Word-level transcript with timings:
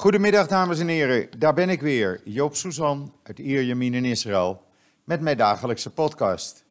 Goedemiddag, 0.00 0.46
dames 0.46 0.78
en 0.78 0.88
heren. 0.88 1.28
Daar 1.38 1.54
ben 1.54 1.68
ik 1.68 1.80
weer, 1.80 2.20
Joop 2.24 2.56
Suzan 2.56 3.12
uit 3.22 3.38
Ierjemien 3.38 3.94
in 3.94 4.04
Israël, 4.04 4.62
met 5.04 5.20
mijn 5.20 5.36
dagelijkse 5.36 5.90
podcast. 5.90 6.64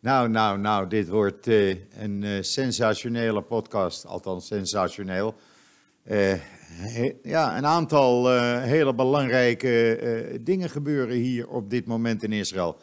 Nou, 0.00 0.28
nou, 0.28 0.58
nou, 0.58 0.88
dit 0.88 1.08
wordt 1.08 1.46
uh, 1.46 1.76
een 1.98 2.22
uh, 2.22 2.42
sensationele 2.42 3.42
podcast, 3.42 4.06
althans 4.06 4.46
sensationeel. 4.46 5.34
Uh, 6.10 6.32
ja, 7.22 7.56
een 7.56 7.66
aantal 7.66 8.30
hele 8.60 8.94
belangrijke 8.94 10.38
dingen 10.40 10.70
gebeuren 10.70 11.16
hier 11.16 11.48
op 11.48 11.70
dit 11.70 11.86
moment 11.86 12.22
in 12.22 12.32
Israël. 12.32 12.76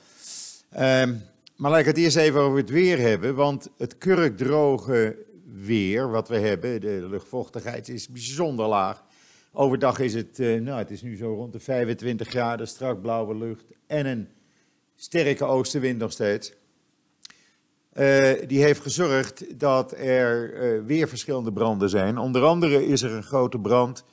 Ehm, 0.69 1.13
maar 1.55 1.71
laat 1.71 1.79
ik 1.79 1.85
het 1.85 1.97
eerst 1.97 2.17
even 2.17 2.41
over 2.41 2.57
het 2.57 2.69
weer 2.69 2.99
hebben, 2.99 3.35
want 3.35 3.69
het 3.77 3.97
kurkdroge 3.97 5.15
weer 5.63 6.09
wat 6.11 6.27
we 6.27 6.37
hebben, 6.37 6.81
de 6.81 7.07
luchtvochtigheid 7.09 7.89
is 7.89 8.07
bijzonder 8.07 8.67
laag. 8.67 9.09
Overdag 9.53 9.99
is 9.99 10.13
het, 10.13 10.39
uh, 10.39 10.61
nou, 10.61 10.77
het 10.77 10.91
is 10.91 11.01
nu 11.01 11.15
zo 11.15 11.33
rond 11.33 11.53
de 11.53 11.59
25 11.59 12.27
graden, 12.27 12.67
strak 12.67 13.01
blauwe 13.01 13.35
lucht 13.35 13.65
en 13.87 14.05
een 14.05 14.27
sterke 14.95 15.45
oostenwind 15.45 15.99
nog 15.99 16.11
steeds. 16.11 16.53
Uh, 17.93 18.31
die 18.47 18.63
heeft 18.63 18.81
gezorgd 18.81 19.59
dat 19.59 19.91
er 19.91 20.53
uh, 20.53 20.85
weer 20.85 21.07
verschillende 21.07 21.51
branden 21.51 21.89
zijn. 21.89 22.17
Onder 22.17 22.43
andere 22.43 22.85
is 22.85 23.01
er 23.01 23.11
een 23.11 23.23
grote 23.23 23.59
brand 23.59 24.03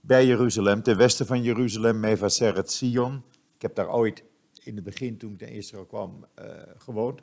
bij 0.00 0.26
Jeruzalem, 0.26 0.82
ten 0.82 0.96
westen 0.96 1.26
van 1.26 1.42
Jeruzalem, 1.42 2.00
Mevaseret 2.00 2.72
Sion. 2.72 3.22
Ik 3.54 3.62
heb 3.62 3.74
daar 3.74 3.92
ooit 3.92 4.22
in 4.62 4.74
het 4.74 4.84
begin, 4.84 5.16
toen 5.16 5.32
ik 5.32 5.40
naar 5.40 5.50
Israël 5.50 5.84
kwam, 5.84 6.26
gewoond. 6.78 7.22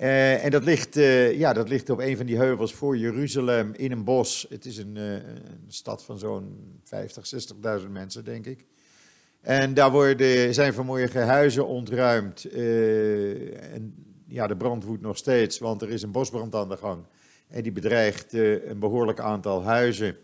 Uh, 0.00 0.44
en 0.44 0.50
dat 0.50 0.64
ligt, 0.64 0.96
uh, 0.96 1.38
ja, 1.38 1.52
dat 1.52 1.68
ligt 1.68 1.90
op 1.90 1.98
een 1.98 2.16
van 2.16 2.26
die 2.26 2.36
heuvels 2.36 2.74
voor 2.74 2.96
Jeruzalem 2.96 3.72
in 3.74 3.92
een 3.92 4.04
bos. 4.04 4.46
Het 4.48 4.64
is 4.64 4.76
een, 4.76 4.96
een 4.96 5.64
stad 5.68 6.04
van 6.04 6.18
zo'n 6.18 6.78
50, 6.84 7.32
60.000 7.80 7.90
mensen, 7.90 8.24
denk 8.24 8.46
ik. 8.46 8.66
En 9.40 9.74
daar 9.74 9.90
worden, 9.90 10.54
zijn 10.54 10.74
vanmorgen 10.74 11.26
huizen 11.26 11.66
ontruimd. 11.66 12.44
en 12.44 13.94
ja, 14.26 14.46
de 14.46 14.56
brand 14.56 14.84
woedt 14.84 15.02
nog 15.02 15.16
steeds, 15.16 15.58
want 15.58 15.82
er 15.82 15.90
is 15.90 16.02
een 16.02 16.12
bosbrand 16.12 16.54
aan 16.54 16.68
de 16.68 16.76
gang. 16.76 17.04
En 17.48 17.62
die 17.62 17.72
bedreigt 17.72 18.32
een 18.32 18.78
behoorlijk 18.78 19.20
aantal 19.20 19.62
huizen 19.62 20.16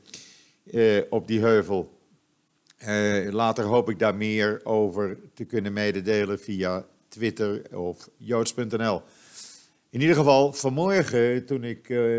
op 1.11 1.27
die 1.27 1.41
heuvel. 1.41 1.99
later 3.31 3.65
hoop 3.65 3.91
ik 3.91 3.99
daar 3.99 4.15
meer 4.15 4.61
over 4.65 5.19
te 5.35 5.45
kunnen 5.45 5.73
mededelen 5.73 6.41
via 6.41 6.85
Twitter 7.09 7.77
of 7.77 8.09
joods.nl. 8.17 9.03
In 9.95 10.01
ieder 10.01 10.17
geval, 10.17 10.53
vanmorgen, 10.53 11.47
toen 11.47 11.65
ik 11.65 11.89
uh, 11.89 12.19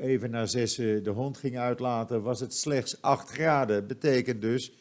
even 0.00 0.30
na 0.30 0.46
zes 0.46 0.74
de 0.74 1.12
hond 1.14 1.38
ging 1.38 1.58
uitlaten, 1.58 2.22
was 2.22 2.40
het 2.40 2.54
slechts 2.54 3.02
8 3.02 3.30
graden. 3.30 3.86
Betekent 3.86 4.40
dus 4.40 4.72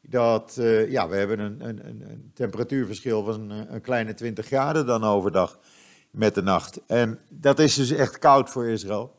dat, 0.00 0.58
ja, 0.88 1.08
we 1.08 1.16
hebben 1.16 1.38
een, 1.38 1.68
een, 1.68 1.86
een 1.86 2.30
temperatuurverschil 2.34 3.24
van 3.24 3.50
een, 3.50 3.80
kleine 3.80 4.14
20 4.14 4.46
graden 4.46 4.86
dan 4.86 5.04
overdag 5.04 5.58
met 6.10 6.34
de 6.34 6.42
nacht. 6.42 6.80
En 6.86 7.18
dat 7.28 7.58
is 7.58 7.74
dus 7.74 7.90
echt 7.90 8.18
koud 8.18 8.50
voor 8.50 8.68
Israël. 8.68 9.14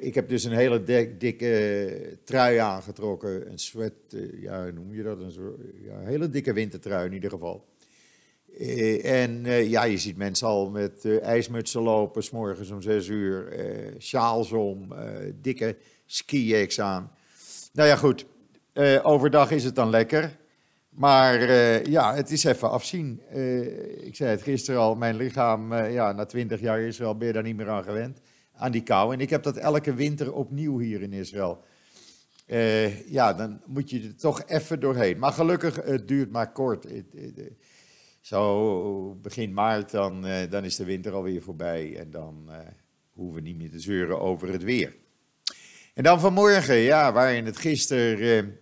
Ik 0.00 0.14
heb 0.14 0.28
dus 0.28 0.44
een 0.44 0.52
hele 0.52 0.82
dik, 0.82 1.20
dikke 1.20 2.18
trui 2.24 2.56
aangetrokken, 2.56 3.50
een 3.50 3.58
sweat, 3.58 3.92
ja, 4.40 4.70
noem 4.70 4.94
je 4.94 5.02
dat? 5.02 5.20
Een 5.20 5.32
soort, 5.32 5.60
ja, 5.84 5.98
hele 5.98 6.30
dikke 6.30 6.52
wintertrui 6.52 7.06
in 7.06 7.12
ieder 7.12 7.30
geval. 7.30 7.64
Uh, 8.60 9.22
en 9.22 9.44
uh, 9.44 9.68
ja, 9.68 9.84
je 9.84 9.98
ziet 9.98 10.16
mensen 10.16 10.46
al 10.46 10.70
met 10.70 11.04
uh, 11.04 11.22
ijsmutsen 11.22 11.82
lopen, 11.82 12.22
s 12.22 12.30
morgens 12.30 12.70
om 12.70 12.82
zes 12.82 13.08
uur, 13.08 13.52
sjaals 13.98 14.52
om, 14.52 14.94
dikke 15.40 15.76
skijacks 16.06 16.80
aan. 16.80 17.10
Nou 17.72 17.88
ja, 17.88 17.96
goed, 17.96 18.26
overdag 19.02 19.50
is 19.50 19.64
het 19.64 19.74
dan 19.74 19.90
lekker. 19.90 20.36
Maar 20.88 21.50
ja, 21.90 22.14
het 22.14 22.30
is 22.30 22.44
even 22.44 22.70
afzien. 22.70 23.20
ik 24.00 24.16
zei 24.16 24.30
het 24.30 24.42
gisteren 24.42 24.80
al, 24.80 24.94
mijn 24.94 25.16
lichaam, 25.16 25.74
ja, 25.74 26.12
na 26.12 26.26
twintig 26.26 26.60
jaar 26.60 26.80
Israël 26.80 27.16
ben 27.16 27.26
je 27.26 27.32
daar 27.32 27.42
niet 27.42 27.56
meer 27.56 27.68
aan 27.68 27.84
gewend, 27.84 28.20
aan 28.54 28.72
die 28.72 28.82
kou. 28.82 29.12
En 29.12 29.20
ik 29.20 29.30
heb 29.30 29.42
dat 29.42 29.56
elke 29.56 29.94
winter 29.94 30.32
opnieuw 30.32 30.78
hier 30.78 31.02
in 31.02 31.12
Israël. 31.12 31.64
ja, 33.06 33.32
dan 33.32 33.60
moet 33.66 33.90
je 33.90 34.02
er 34.02 34.16
toch 34.16 34.42
even 34.46 34.80
doorheen. 34.80 35.18
Maar 35.18 35.32
gelukkig, 35.32 35.84
het 35.84 36.08
duurt 36.08 36.30
maar 36.30 36.52
kort. 36.52 36.86
Zo 38.26 39.14
begin 39.22 39.52
maart, 39.52 39.90
dan, 39.90 40.26
uh, 40.26 40.50
dan 40.50 40.64
is 40.64 40.76
de 40.76 40.84
winter 40.84 41.12
alweer 41.12 41.42
voorbij 41.42 41.96
en 41.98 42.10
dan 42.10 42.46
uh, 42.48 42.56
hoeven 43.12 43.34
we 43.34 43.40
niet 43.40 43.56
meer 43.56 43.70
te 43.70 43.80
zeuren 43.80 44.20
over 44.20 44.52
het 44.52 44.62
weer. 44.62 44.94
En 45.94 46.02
dan 46.02 46.20
vanmorgen, 46.20 46.76
ja, 46.76 47.12
waarin 47.12 47.44
het 47.44 47.56
gisteren 47.56 48.46
uh, 48.46 48.52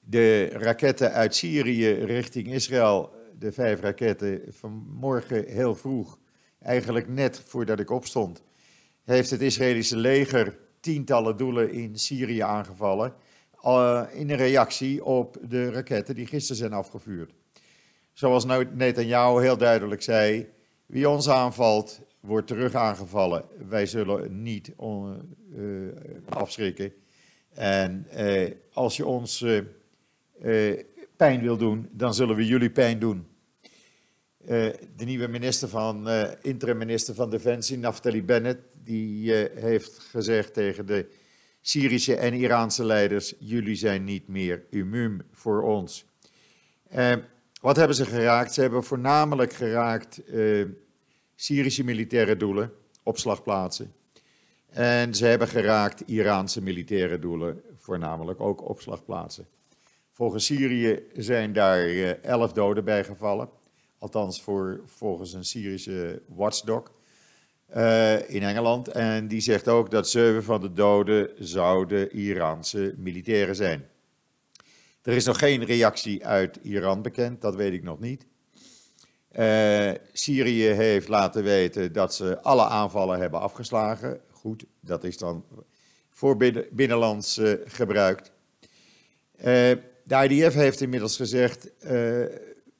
de 0.00 0.48
raketten 0.48 1.12
uit 1.12 1.34
Syrië 1.34 1.90
richting 1.92 2.52
Israël, 2.52 3.10
de 3.38 3.52
vijf 3.52 3.80
raketten, 3.80 4.40
vanmorgen 4.48 5.44
heel 5.46 5.74
vroeg, 5.74 6.18
eigenlijk 6.62 7.08
net 7.08 7.42
voordat 7.46 7.80
ik 7.80 7.90
opstond, 7.90 8.42
heeft 9.04 9.30
het 9.30 9.40
Israëlische 9.40 9.96
leger 9.96 10.58
tientallen 10.80 11.36
doelen 11.36 11.72
in 11.72 11.98
Syrië 11.98 12.40
aangevallen. 12.40 13.14
in 14.12 14.30
een 14.30 14.36
reactie 14.36 15.04
op 15.04 15.38
de 15.48 15.70
raketten 15.70 16.14
die 16.14 16.26
gisteren 16.26 16.56
zijn 16.56 16.72
afgevuurd 16.72 17.32
zoals 18.16 18.44
Netanyahu 18.72 19.40
heel 19.40 19.56
duidelijk 19.56 20.02
zei, 20.02 20.46
wie 20.86 21.08
ons 21.08 21.28
aanvalt, 21.28 22.00
wordt 22.20 22.46
terug 22.46 22.74
aangevallen. 22.74 23.44
Wij 23.68 23.86
zullen 23.86 24.42
niet 24.42 24.72
on, 24.76 25.36
uh, 25.54 25.88
afschrikken. 26.28 26.92
En 27.54 28.06
uh, 28.16 28.50
als 28.72 28.96
je 28.96 29.06
ons 29.06 29.44
pijn 31.16 31.40
wil 31.40 31.56
doen, 31.56 31.88
dan 31.92 32.14
zullen 32.14 32.36
we 32.36 32.46
jullie 32.46 32.70
pijn 32.70 32.98
doen. 32.98 33.26
de 34.96 35.04
nieuwe 35.04 35.28
minister 35.28 35.68
van, 35.68 36.08
interim 36.42 36.76
minister 36.76 37.14
van 37.14 37.30
Defensie, 37.30 37.78
Naftali 37.78 38.22
Bennett, 38.22 38.60
die 38.84 39.32
heeft 39.54 39.98
gezegd 39.98 40.54
tegen 40.54 40.86
de 40.86 41.06
Syrische 41.60 42.16
en 42.16 42.34
Iraanse 42.34 42.84
leiders, 42.84 43.34
jullie 43.38 43.74
zijn 43.74 44.04
niet 44.04 44.28
meer 44.28 44.64
immuun 44.70 45.22
voor 45.32 45.62
ons. 45.62 46.04
Wat 47.60 47.76
hebben 47.76 47.96
ze 47.96 48.04
geraakt? 48.04 48.54
Ze 48.54 48.60
hebben 48.60 48.84
voornamelijk 48.84 49.52
geraakt 49.52 50.20
uh, 50.28 50.66
Syrische 51.34 51.84
militaire 51.84 52.36
doelen, 52.36 52.72
opslagplaatsen. 53.02 53.92
En 54.70 55.14
ze 55.14 55.26
hebben 55.26 55.48
geraakt 55.48 56.02
Iraanse 56.06 56.62
militaire 56.62 57.18
doelen, 57.18 57.62
voornamelijk 57.76 58.40
ook 58.40 58.68
opslagplaatsen. 58.68 59.46
Volgens 60.12 60.44
Syrië 60.44 61.02
zijn 61.16 61.52
daar 61.52 61.88
uh, 61.88 62.24
elf 62.24 62.52
doden 62.52 62.84
bij 62.84 63.04
gevallen. 63.04 63.48
Althans, 63.98 64.42
voor, 64.42 64.80
volgens 64.86 65.32
een 65.32 65.44
Syrische 65.44 66.22
watchdog 66.26 66.92
uh, 67.76 68.30
in 68.30 68.42
Engeland. 68.42 68.88
En 68.88 69.28
die 69.28 69.40
zegt 69.40 69.68
ook 69.68 69.90
dat 69.90 70.08
zeven 70.08 70.44
van 70.44 70.60
de 70.60 70.72
doden 70.72 71.30
zouden 71.38 72.12
Iraanse 72.12 72.94
militairen 72.96 73.56
zijn. 73.56 73.88
Er 75.06 75.12
is 75.12 75.24
nog 75.24 75.38
geen 75.38 75.64
reactie 75.64 76.26
uit 76.26 76.58
Iran 76.62 77.02
bekend, 77.02 77.40
dat 77.40 77.54
weet 77.54 77.72
ik 77.72 77.82
nog 77.82 78.00
niet. 78.00 78.26
Uh, 79.38 79.90
Syrië 80.12 80.66
heeft 80.66 81.08
laten 81.08 81.42
weten 81.42 81.92
dat 81.92 82.14
ze 82.14 82.42
alle 82.42 82.64
aanvallen 82.64 83.18
hebben 83.18 83.40
afgeslagen. 83.40 84.20
Goed, 84.30 84.64
dat 84.80 85.04
is 85.04 85.18
dan 85.18 85.44
voor 86.10 86.36
binnenlands 86.72 87.38
uh, 87.38 87.52
gebruikt. 87.64 88.32
Uh, 89.38 89.44
de 90.04 90.28
IDF 90.28 90.54
heeft 90.54 90.80
inmiddels 90.80 91.16
gezegd: 91.16 91.70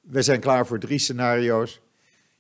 we 0.01 0.23
zijn 0.23 0.41
klaar 0.41 0.67
voor 0.67 0.79
drie 0.79 0.99
scenario's. 0.99 1.81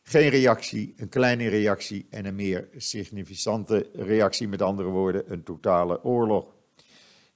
Geen 0.03 0.29
reactie, 0.29 0.95
een 0.97 1.09
kleine 1.09 1.49
reactie 1.49 2.07
en 2.11 2.25
een 2.25 2.35
meer 2.35 2.69
significante 2.77 3.89
reactie, 3.93 4.49
met 4.49 4.63
andere 4.63 4.89
woorden, 4.89 5.33
een 5.33 5.43
totale 5.43 6.05
oorlog. 6.05 6.55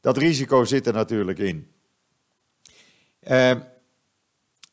Dat 0.00 0.16
risico 0.16 0.65
zit 0.65 0.87
er 0.87 0.93
natuurlijk 0.93 1.39
in. 1.39 1.69
Uh, 3.28 3.53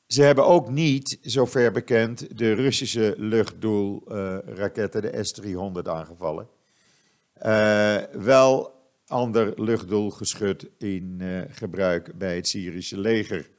ze 0.08 0.22
hebben 0.22 0.46
ook 0.46 0.70
niet, 0.70 1.18
zover 1.22 1.72
bekend, 1.72 2.38
de 2.38 2.54
Russische 2.54 3.14
luchtdoelraketten, 3.18 5.02
de 5.02 5.24
S-300, 5.24 5.90
aangevallen. 5.90 6.48
Uh, 7.46 7.98
wel 8.12 8.76
ander 9.08 9.62
luchtdoelgeschut 9.62 10.68
in 10.78 11.18
uh, 11.22 11.42
gebruik 11.50 12.18
bij 12.18 12.36
het 12.36 12.48
Syrische 12.48 13.00
leger. 13.00 13.50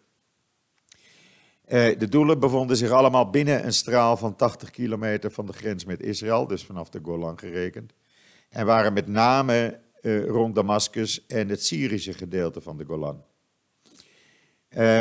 de 1.68 2.08
doelen 2.08 2.38
bevonden 2.40 2.76
zich 2.76 2.90
allemaal 2.90 3.30
binnen 3.30 3.64
een 3.64 3.72
straal 3.72 4.16
van 4.16 4.36
80 4.36 4.70
kilometer 4.70 5.30
van 5.30 5.46
de 5.46 5.52
grens 5.52 5.84
met 5.84 6.00
Israël, 6.00 6.46
dus 6.46 6.64
vanaf 6.64 6.88
de 6.88 7.00
Golan 7.02 7.38
gerekend. 7.38 7.92
En 8.48 8.66
waren 8.66 8.92
met 8.92 9.06
name 9.06 9.80
rond 10.26 10.54
Damascus 10.54 11.26
en 11.26 11.48
het 11.48 11.64
Syrische 11.64 12.12
gedeelte 12.12 12.60
van 12.60 12.76
de 12.76 12.84
Golan. 12.84 13.24
Uh, 14.76 15.00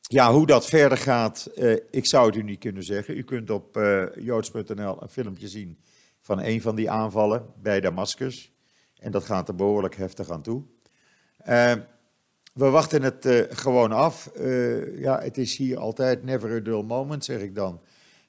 ja, 0.00 0.32
hoe 0.32 0.46
dat 0.46 0.66
verder 0.66 0.98
gaat, 0.98 1.50
uh, 1.56 1.76
ik 1.90 2.06
zou 2.06 2.26
het 2.26 2.36
u 2.36 2.42
niet 2.42 2.58
kunnen 2.58 2.82
zeggen. 2.82 3.16
U 3.16 3.22
kunt 3.22 3.50
op 3.50 3.76
uh, 3.76 4.04
joods.nl 4.16 5.02
een 5.02 5.08
filmpje 5.08 5.48
zien 5.48 5.78
van 6.20 6.42
een 6.42 6.62
van 6.62 6.74
die 6.74 6.90
aanvallen 6.90 7.46
bij 7.62 7.80
Damascus. 7.80 8.52
En 8.98 9.10
dat 9.10 9.24
gaat 9.24 9.48
er 9.48 9.54
behoorlijk 9.54 9.96
heftig 9.96 10.30
aan 10.30 10.42
toe. 10.42 10.62
Uh, 11.48 11.72
we 12.52 12.70
wachten 12.70 13.02
het 13.02 13.26
uh, 13.26 13.42
gewoon 13.48 13.92
af. 13.92 14.30
Ja, 14.94 15.20
het 15.20 15.38
is 15.38 15.56
hier 15.56 15.78
altijd 15.78 16.24
never 16.24 16.56
a 16.56 16.60
dull 16.60 16.82
moment, 16.82 17.24
zeg 17.24 17.40
ik 17.40 17.54
dan. 17.54 17.80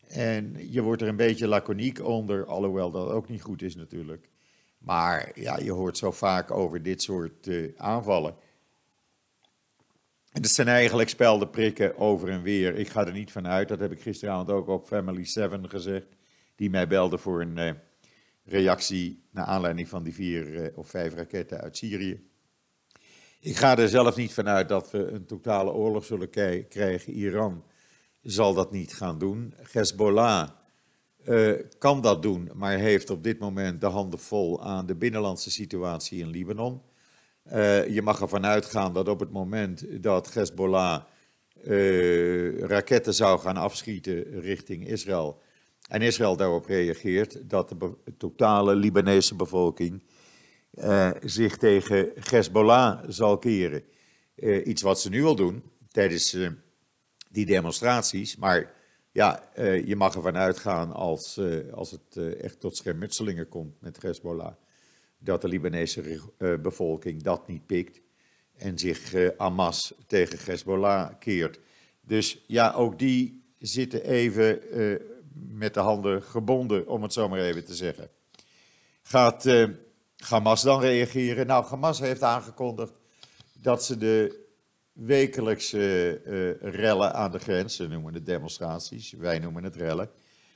En 0.07 0.71
je 0.71 0.81
wordt 0.81 1.01
er 1.01 1.07
een 1.07 1.15
beetje 1.15 1.47
laconiek 1.47 2.03
onder, 2.05 2.45
alhoewel 2.45 2.91
dat 2.91 3.09
ook 3.09 3.29
niet 3.29 3.41
goed 3.41 3.61
is 3.61 3.75
natuurlijk. 3.75 4.29
Maar 4.77 5.31
ja, 5.33 5.57
je 5.57 5.71
hoort 5.71 5.97
zo 5.97 6.11
vaak 6.11 6.51
over 6.51 6.83
dit 6.83 7.01
soort 7.01 7.49
aanvallen. 7.77 8.35
Het 10.31 10.47
zijn 10.47 10.67
eigenlijk 10.67 11.09
speldenprikken 11.09 11.97
over 11.97 12.29
en 12.29 12.41
weer. 12.41 12.75
Ik 12.75 12.89
ga 12.89 13.05
er 13.05 13.13
niet 13.13 13.31
van 13.31 13.47
uit, 13.47 13.67
dat 13.67 13.79
heb 13.79 13.91
ik 13.91 14.01
gisteravond 14.01 14.49
ook 14.49 14.67
op 14.67 14.87
Family 14.87 15.25
7 15.25 15.69
gezegd. 15.69 16.07
Die 16.55 16.69
mij 16.69 16.87
belde 16.87 17.17
voor 17.17 17.41
een 17.41 17.77
reactie 18.43 19.23
naar 19.31 19.45
aanleiding 19.45 19.87
van 19.89 20.03
die 20.03 20.13
vier 20.13 20.71
of 20.75 20.89
vijf 20.89 21.13
raketten 21.13 21.61
uit 21.61 21.77
Syrië. 21.77 22.29
Ik 23.39 23.55
ga 23.55 23.77
er 23.77 23.89
zelf 23.89 24.15
niet 24.15 24.33
vanuit 24.33 24.69
dat 24.69 24.91
we 24.91 25.07
een 25.07 25.25
totale 25.25 25.71
oorlog 25.71 26.05
zullen 26.05 26.29
krijgen. 26.69 27.13
Iran 27.13 27.63
zal 28.21 28.53
dat 28.53 28.71
niet 28.71 28.93
gaan 28.93 29.17
doen. 29.17 29.53
Hezbollah 29.71 30.49
uh, 31.25 31.59
kan 31.77 32.01
dat 32.01 32.21
doen, 32.21 32.51
maar 32.53 32.77
heeft 32.77 33.09
op 33.09 33.23
dit 33.23 33.39
moment 33.39 33.81
de 33.81 33.87
handen 33.87 34.19
vol 34.19 34.63
aan 34.63 34.85
de 34.85 34.95
binnenlandse 34.95 35.51
situatie 35.51 36.19
in 36.19 36.27
Libanon. 36.27 36.81
Uh, 37.47 37.87
je 37.87 38.01
mag 38.01 38.21
ervan 38.21 38.45
uitgaan 38.45 38.93
dat 38.93 39.07
op 39.07 39.19
het 39.19 39.31
moment 39.31 40.03
dat 40.03 40.33
Hezbollah 40.33 41.03
uh, 41.63 42.59
raketten 42.59 43.13
zou 43.13 43.39
gaan 43.39 43.57
afschieten 43.57 44.39
richting 44.39 44.87
Israël 44.87 45.41
en 45.87 46.01
Israël 46.01 46.35
daarop 46.35 46.65
reageert, 46.65 47.49
dat 47.49 47.69
de 47.69 47.93
totale 48.17 48.75
Libanese 48.75 49.35
bevolking 49.35 50.03
uh, 50.73 51.11
zich 51.23 51.57
tegen 51.57 52.11
Hezbollah 52.15 53.03
zal 53.07 53.37
keren. 53.37 53.83
Iets 54.63 54.81
wat 54.81 54.99
ze 54.99 55.09
nu 55.09 55.23
al 55.23 55.35
doen 55.35 55.63
tijdens 55.91 56.37
die 57.29 57.45
demonstraties. 57.45 58.35
Maar 58.35 58.73
ja, 59.11 59.49
je 59.85 59.95
mag 59.95 60.15
ervan 60.15 60.37
uitgaan 60.37 60.91
als, 60.91 61.39
als 61.71 61.91
het 61.91 62.35
echt 62.37 62.59
tot 62.59 62.77
schermutselingen 62.77 63.49
komt 63.49 63.81
met 63.81 64.01
Hezbollah, 64.01 64.53
dat 65.23 65.41
de 65.41 65.47
Libanese 65.47 66.19
bevolking 66.61 67.23
dat 67.23 67.47
niet 67.47 67.65
pikt 67.65 68.01
en 68.55 68.77
zich 68.77 69.13
en 69.13 69.53
masse 69.53 69.95
tegen 70.07 70.39
Hezbollah 70.45 71.11
keert. 71.19 71.59
Dus 72.01 72.43
ja, 72.47 72.73
ook 72.73 72.99
die 72.99 73.43
zitten 73.57 74.03
even 74.03 74.59
met 75.33 75.73
de 75.73 75.79
handen 75.79 76.23
gebonden, 76.23 76.87
om 76.87 77.03
het 77.03 77.13
zo 77.13 77.29
maar 77.29 77.39
even 77.39 77.65
te 77.65 77.75
zeggen. 77.75 78.09
Gaat 79.01 79.45
Hamas 80.17 80.61
dan 80.61 80.81
reageren? 80.81 81.47
Nou, 81.47 81.65
Hamas 81.65 81.99
heeft 81.99 82.23
aangekondigd 82.23 82.93
dat 83.59 83.85
ze 83.85 83.97
de 83.97 84.39
wekelijkse 84.91 86.11
rellen 86.61 87.13
aan 87.13 87.31
de 87.31 87.39
grens, 87.39 87.75
ze 87.75 87.87
noemen 87.87 88.13
het 88.13 88.25
demonstraties, 88.25 89.11
wij 89.11 89.39
noemen 89.39 89.63
het 89.63 89.75
rellen, 89.75 90.09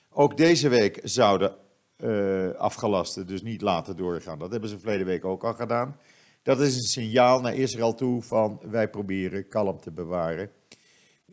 ook 0.09 0.37
deze 0.37 0.69
week 0.69 0.99
zouden 1.03 1.55
uh, 1.97 2.51
afgelasten, 2.51 3.27
dus 3.27 3.41
niet 3.41 3.61
laten 3.61 3.95
doorgaan. 3.95 4.39
Dat 4.39 4.51
hebben 4.51 4.69
ze 4.69 4.79
verleden 4.79 5.05
week 5.05 5.25
ook 5.25 5.43
al 5.43 5.53
gedaan. 5.53 5.99
Dat 6.43 6.59
is 6.59 6.75
een 6.75 6.81
signaal 6.81 7.41
naar 7.41 7.55
Israël 7.55 7.95
toe 7.95 8.21
van 8.21 8.59
wij 8.69 8.89
proberen 8.89 9.47
kalm 9.47 9.79
te 9.79 9.91
bewaren. 9.91 10.51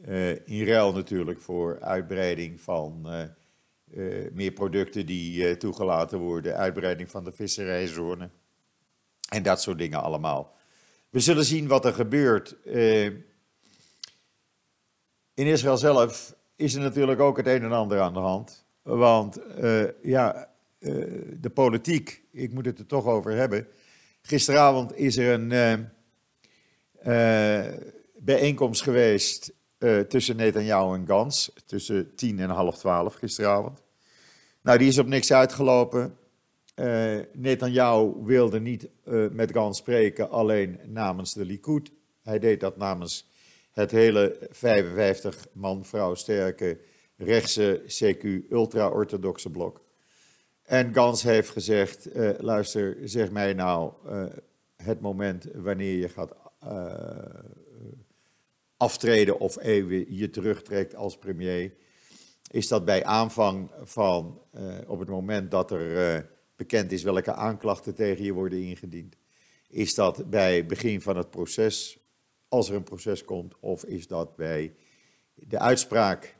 Uh, 0.08 0.30
in 0.30 0.66
ruil 0.66 0.92
natuurlijk 0.92 1.40
voor 1.40 1.80
uitbreiding 1.80 2.60
van 2.60 3.06
uh, 3.94 4.32
meer 4.32 4.52
producten 4.52 5.06
die 5.06 5.56
toegelaten 5.56 6.18
worden, 6.18 6.56
uitbreiding 6.56 7.10
van 7.10 7.24
de 7.24 7.32
visserijzone 7.32 8.30
en 9.28 9.42
dat 9.42 9.62
soort 9.62 9.78
dingen 9.78 10.02
allemaal. 10.02 10.54
We 11.10 11.20
zullen 11.20 11.44
zien 11.44 11.66
wat 11.66 11.84
er 11.84 11.92
gebeurt. 11.92 12.56
In 15.34 15.46
Israël 15.46 15.76
zelf 15.76 16.34
is 16.56 16.74
er 16.74 16.80
natuurlijk 16.80 17.20
ook 17.20 17.36
het 17.36 17.46
een 17.46 17.62
en 17.62 17.72
ander 17.72 18.00
aan 18.00 18.14
de 18.14 18.18
hand. 18.18 18.64
Want 18.82 19.40
ja, 20.02 20.51
de 21.40 21.50
politiek, 21.54 22.22
ik 22.30 22.52
moet 22.52 22.64
het 22.64 22.78
er 22.78 22.86
toch 22.86 23.06
over 23.06 23.32
hebben. 23.32 23.66
Gisteravond 24.22 24.96
is 24.96 25.16
er 25.16 25.32
een 25.32 25.88
bijeenkomst 28.16 28.82
geweest 28.82 29.52
tussen 30.08 30.36
Netanyahu 30.36 30.94
en 30.94 31.06
Gans, 31.06 31.52
tussen 31.66 32.14
tien 32.14 32.38
en 32.38 32.50
half 32.50 32.78
twaalf 32.78 33.14
gisteravond. 33.14 33.82
Nou, 34.62 34.78
die 34.78 34.88
is 34.88 34.98
op 34.98 35.06
niks 35.06 35.32
uitgelopen. 35.32 36.16
Uh, 36.76 37.18
Netanyahu 37.32 38.12
wilde 38.24 38.60
niet 38.60 38.88
met 39.30 39.52
Gans 39.52 39.78
spreken, 39.78 40.30
alleen 40.30 40.80
namens 40.86 41.34
de 41.34 41.44
Likud. 41.44 41.92
Hij 42.22 42.38
deed 42.38 42.60
dat 42.60 42.76
namens 42.76 43.30
het 43.72 43.90
hele 43.90 44.38
55 44.50 45.46
man 45.52 45.84
vrouw 45.84 46.14
sterke 46.14 46.80
rechtse 47.16 47.82
CQ 47.86 48.50
ultra-orthodoxe 48.50 49.50
blok. 49.50 49.80
En 50.72 50.94
Gans 50.94 51.22
heeft 51.22 51.50
gezegd, 51.50 52.16
uh, 52.16 52.30
luister, 52.38 52.96
zeg 53.04 53.30
mij 53.30 53.52
nou 53.52 53.92
het 54.76 55.00
moment 55.00 55.46
wanneer 55.54 55.96
je 55.96 56.08
gaat 56.08 56.34
aftreden 58.76 59.38
of 59.38 59.58
even 59.58 60.14
je 60.16 60.30
terugtrekt 60.30 60.94
als 60.94 61.18
premier, 61.18 61.72
is 62.50 62.68
dat 62.68 62.84
bij 62.84 63.04
aanvang 63.04 63.70
van, 63.82 64.40
op 64.86 64.98
het 64.98 65.08
moment 65.08 65.50
dat 65.50 65.70
er 65.70 66.28
bekend 66.56 66.92
is 66.92 67.02
welke 67.02 67.32
aanklachten 67.32 67.94
tegen 67.94 68.24
je 68.24 68.32
worden 68.32 68.62
ingediend, 68.62 69.16
is 69.68 69.94
dat 69.94 70.30
bij 70.30 70.66
begin 70.66 71.00
van 71.00 71.16
het 71.16 71.30
proces, 71.30 71.98
als 72.48 72.68
er 72.68 72.74
een 72.74 72.82
proces 72.82 73.24
komt, 73.24 73.54
of 73.60 73.84
is 73.84 74.06
dat 74.06 74.36
bij 74.36 74.74
de 75.34 75.58
uitspraak 75.58 76.36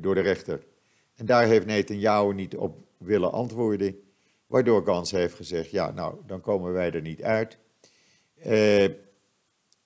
door 0.00 0.14
de 0.14 0.20
rechter. 0.22 0.66
En 1.14 1.26
daar 1.26 1.46
heeft 1.46 1.66
Netanyahu 1.66 2.34
niet 2.34 2.56
op 2.56 2.86
willen 2.98 3.32
antwoorden, 3.32 4.00
waardoor 4.46 4.84
Gans 4.84 5.10
heeft 5.10 5.34
gezegd, 5.34 5.70
ja 5.70 5.90
nou, 5.90 6.16
dan 6.26 6.40
komen 6.40 6.72
wij 6.72 6.90
er 6.92 7.00
niet 7.00 7.22
uit. 7.22 7.58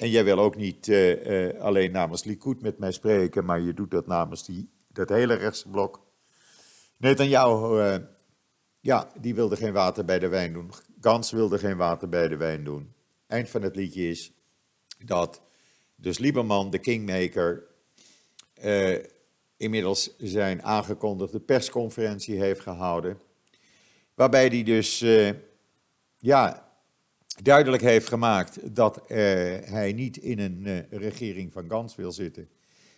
En 0.02 0.10
jij 0.10 0.24
wil 0.24 0.38
ook 0.38 0.56
niet 0.56 0.86
uh, 0.86 1.26
uh, 1.26 1.60
alleen 1.60 1.92
namens 1.92 2.24
Likud 2.24 2.62
met 2.62 2.78
mij 2.78 2.92
spreken, 2.92 3.44
maar 3.44 3.60
je 3.60 3.74
doet 3.74 3.90
dat 3.90 4.06
namens 4.06 4.44
die, 4.44 4.68
dat 4.88 5.08
hele 5.08 5.34
rechtse 5.34 5.68
blok. 5.68 6.00
Netanyahu, 6.96 7.82
uh, 7.82 7.96
ja, 8.80 9.12
die 9.20 9.34
wilde 9.34 9.56
geen 9.56 9.72
water 9.72 10.04
bij 10.04 10.18
de 10.18 10.28
wijn 10.28 10.52
doen. 10.52 10.70
Gans 11.00 11.30
wilde 11.30 11.58
geen 11.58 11.76
water 11.76 12.08
bij 12.08 12.28
de 12.28 12.36
wijn 12.36 12.64
doen. 12.64 12.92
Eind 13.26 13.50
van 13.50 13.62
het 13.62 13.76
liedje 13.76 14.08
is 14.08 14.32
dat 15.04 15.40
dus 15.94 16.18
Lieberman, 16.18 16.70
de 16.70 16.78
kingmaker, 16.78 17.62
inmiddels 19.62 20.16
zijn 20.18 20.62
aangekondigde 20.62 21.40
persconferentie 21.40 22.40
heeft 22.40 22.60
gehouden. 22.60 23.20
Waarbij 24.14 24.46
hij 24.46 24.62
dus, 24.62 25.04
ja, 26.18 26.68
duidelijk 27.42 27.82
heeft 27.82 28.08
gemaakt 28.08 28.76
dat 28.76 28.98
uh, 29.02 29.06
hij 29.64 29.92
niet 29.92 30.16
in 30.16 30.38
een 30.38 30.66
uh, 30.66 30.78
regering 30.90 31.52
van 31.52 31.68
Gans 31.68 31.94
wil 31.94 32.12
zitten, 32.12 32.48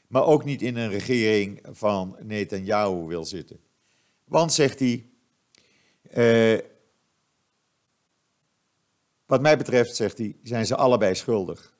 maar 0.06 0.25
ook 0.25 0.44
niet 0.44 0.62
in 0.62 0.76
een 0.76 0.90
regering 0.90 1.61
van 1.71 2.16
Netanyahu 2.21 3.06
wil 3.06 3.25
zitten. 3.25 3.61
Want, 4.25 4.52
zegt 4.52 4.78
hij, 4.78 5.04
wat 9.26 9.40
mij 9.40 9.56
betreft, 9.59 9.97
zegt 9.97 10.18
hij, 10.18 10.37
zijn 10.42 10.66
ze 10.66 10.76
allebei 10.76 11.14
schuldig. 11.14 11.73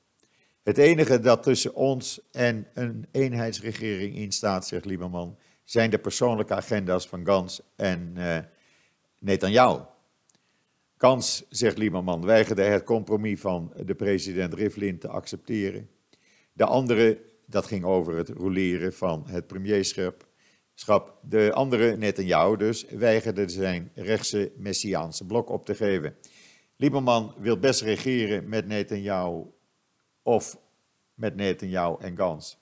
Het 0.65 0.79
enige 0.79 1.21
dat 1.21 1.43
tussen 1.43 1.75
ons 1.75 2.21
en 2.33 2.67
een 2.75 3.07
eenheidsregering 3.11 4.17
in 4.17 4.33
staat, 4.33 4.67
zegt 4.67 4.85
Lieberman, 4.85 5.39
zijn 5.65 5.91
de 5.91 5.99
persoonlijke 5.99 6.55
agenda's 6.55 7.09
van 7.09 7.25
Gans 7.25 7.61
en 7.77 8.17
Netanyahu. 9.19 9.81
Kans, 10.97 11.45
zegt 11.49 11.79
Lieberman, 11.79 12.25
weigerde 12.25 12.63
het 12.63 12.85
compromis 12.85 13.41
van 13.41 13.73
de 13.85 13.95
president 13.95 14.55
Rivlin 14.55 14.99
te 14.99 15.09
accepteren. 15.09 15.91
De 16.53 16.65
andere, 16.65 17.21
dat 17.47 17.67
ging 17.67 17.85
over 17.85 18.17
het 18.17 18.29
roleren 18.29 18.95
van 18.95 19.25
het 19.27 19.47
premierschap. 19.47 20.27
De 21.21 21.53
andere, 21.53 21.97
Netanyahu 21.97 22.57
dus, 22.57 22.85
weigerde 22.85 23.49
zijn 23.49 23.91
rechtse 23.95 24.53
messiaanse 24.57 25.27
blok 25.27 25.49
op 25.51 25.67
te 25.67 25.75
geven. 25.75 26.17
Lieberman 26.77 27.35
wil 27.39 27.59
best 27.59 27.81
regeren 27.81 28.49
met 28.49 28.67
Netanyahu 28.67 29.43
of 30.25 30.57
met 31.15 31.37
Netanyahu 31.37 31.97
en 32.01 32.17
Gans. 32.17 32.59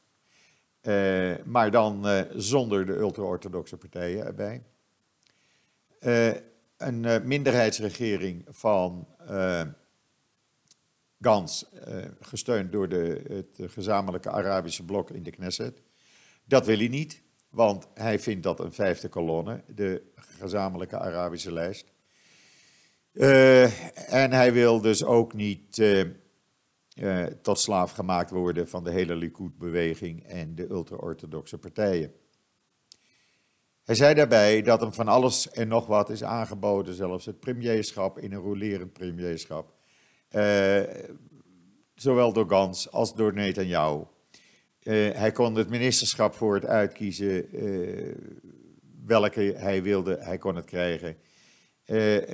Uh, 0.82 1.34
maar 1.44 1.70
dan 1.70 2.08
uh, 2.08 2.20
zonder 2.34 2.86
de 2.86 2.92
ultra-orthodoxe 2.92 3.76
partijen 3.76 4.26
erbij. 4.26 4.62
Uh, 6.00 6.34
een 6.76 7.26
minderheidsregering 7.28 8.44
van 8.48 9.06
Gans, 11.20 11.66
gesteund 12.20 12.72
door 12.72 12.88
de, 12.88 13.22
het 13.28 13.72
gezamenlijke 13.72 14.30
Arabische 14.30 14.84
blok 14.84 15.10
in 15.10 15.22
de 15.22 15.30
Knesset. 15.30 15.80
Dat 16.44 16.66
wil 16.66 16.76
hij 16.78 16.88
niet, 16.88 17.22
want 17.48 17.86
hij 17.94 18.18
vindt 18.18 18.42
dat 18.42 18.60
een 18.60 18.72
vijfde 18.72 19.08
kolonne, 19.08 19.62
de 19.66 20.02
gezamenlijke 20.14 20.98
Arabische 20.98 21.52
lijst. 21.52 21.86
en 23.12 24.32
hij 24.32 24.52
wil 24.52 24.80
dus 24.80 25.04
ook 25.04 25.32
niet 25.32 25.82
uh, 26.94 27.24
tot 27.24 27.58
slaaf 27.58 27.92
gemaakt 27.92 28.30
worden 28.30 28.68
van 28.68 28.84
de 28.84 28.90
hele 28.90 29.14
Likud-beweging 29.14 30.26
en 30.26 30.54
de 30.54 30.70
ultra-orthodoxe 30.70 31.58
partijen. 31.58 32.12
Hij 33.82 33.94
zei 33.94 34.14
daarbij 34.14 34.62
dat 34.62 34.80
hem 34.80 34.92
van 34.92 35.08
alles 35.08 35.50
en 35.50 35.68
nog 35.68 35.86
wat 35.86 36.10
is 36.10 36.24
aangeboden, 36.24 36.94
zelfs 36.94 37.26
het 37.26 37.40
premierschap 37.40 38.18
in 38.18 38.32
een 38.32 38.40
rolerend 38.40 38.92
premierschap. 38.92 39.74
Uh, 40.30 40.80
zowel 41.94 42.32
door 42.32 42.48
Gans 42.48 42.90
als 42.90 43.14
door 43.14 43.34
Netanyahu. 43.34 44.04
Uh, 44.82 45.14
hij 45.14 45.32
kon 45.32 45.54
het 45.54 45.68
ministerschap 45.68 46.34
voor 46.34 46.54
het 46.54 46.66
uitkiezen 46.66 47.48
welke 49.04 49.54
hij 49.56 49.82
wilde, 49.82 50.16
hij 50.20 50.38
kon 50.38 50.56
het 50.56 50.64
krijgen. 50.64 51.16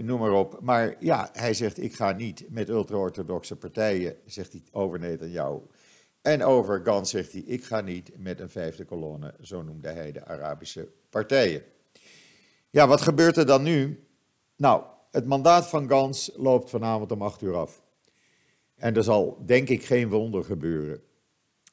Noem 0.02 0.20
maar 0.20 0.32
op. 0.32 0.58
Maar 0.60 0.96
ja, 1.00 1.30
hij 1.32 1.54
zegt: 1.54 1.82
Ik 1.82 1.94
ga 1.94 2.12
niet 2.12 2.44
met 2.48 2.68
ultra-orthodoxe 2.68 3.56
partijen, 3.56 4.16
zegt 4.26 4.52
hij 4.52 4.62
over 4.70 4.98
Netanyahu. 4.98 5.60
En 6.22 6.44
over 6.44 6.80
Gans 6.84 7.10
zegt 7.10 7.32
hij: 7.32 7.40
Ik 7.40 7.64
ga 7.64 7.80
niet 7.80 8.10
met 8.16 8.40
een 8.40 8.50
vijfde 8.50 8.84
kolonne, 8.84 9.34
zo 9.40 9.62
noemde 9.62 9.88
hij 9.88 10.12
de 10.12 10.24
Arabische 10.24 10.88
partijen. 11.10 11.62
Ja, 12.70 12.86
wat 12.86 13.00
gebeurt 13.00 13.36
er 13.36 13.46
dan 13.46 13.62
nu? 13.62 14.04
Nou, 14.56 14.82
het 15.10 15.26
mandaat 15.26 15.68
van 15.68 15.88
Gans 15.88 16.30
loopt 16.36 16.70
vanavond 16.70 17.12
om 17.12 17.22
acht 17.22 17.42
uur 17.42 17.56
af. 17.56 17.82
En 18.74 18.96
er 18.96 19.02
zal 19.02 19.42
denk 19.46 19.68
ik 19.68 19.84
geen 19.84 20.08
wonder 20.08 20.44
gebeuren. 20.44 21.00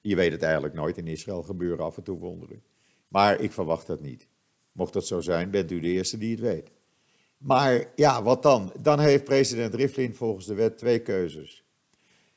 Je 0.01 0.15
weet 0.15 0.31
het 0.31 0.43
eigenlijk 0.43 0.73
nooit. 0.73 0.97
In 0.97 1.07
Israël 1.07 1.43
gebeuren 1.43 1.85
af 1.85 1.97
en 1.97 2.03
toe 2.03 2.17
wonderen. 2.17 2.63
Maar 3.07 3.39
ik 3.39 3.51
verwacht 3.51 3.87
dat 3.87 4.01
niet. 4.01 4.27
Mocht 4.71 4.93
dat 4.93 5.07
zo 5.07 5.21
zijn, 5.21 5.49
bent 5.49 5.71
u 5.71 5.79
de 5.79 5.87
eerste 5.87 6.17
die 6.17 6.31
het 6.31 6.39
weet. 6.39 6.71
Maar 7.37 7.91
ja, 7.95 8.23
wat 8.23 8.43
dan? 8.43 8.73
Dan 8.79 8.99
heeft 8.99 9.23
president 9.23 9.73
Rivlin 9.73 10.15
volgens 10.15 10.45
de 10.45 10.53
wet 10.53 10.77
twee 10.77 10.99
keuzes. 10.99 11.63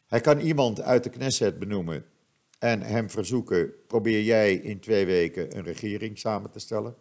Hij 0.07 0.21
kan 0.21 0.39
iemand 0.41 0.81
uit 0.81 1.05
de 1.05 1.11
Knesset 1.11 1.59
benoemen 1.59 2.05
en 2.59 2.83
hem 2.83 3.11
verzoeken: 3.11 3.73
probeer 3.87 4.23
jij 4.23 4.55
in 4.55 4.81
twee 4.81 5.07
weken 5.07 5.57
een 5.57 5.65
regering 5.65 6.19
samen 6.19 6.51
te 6.51 6.59
stellen. 6.59 6.95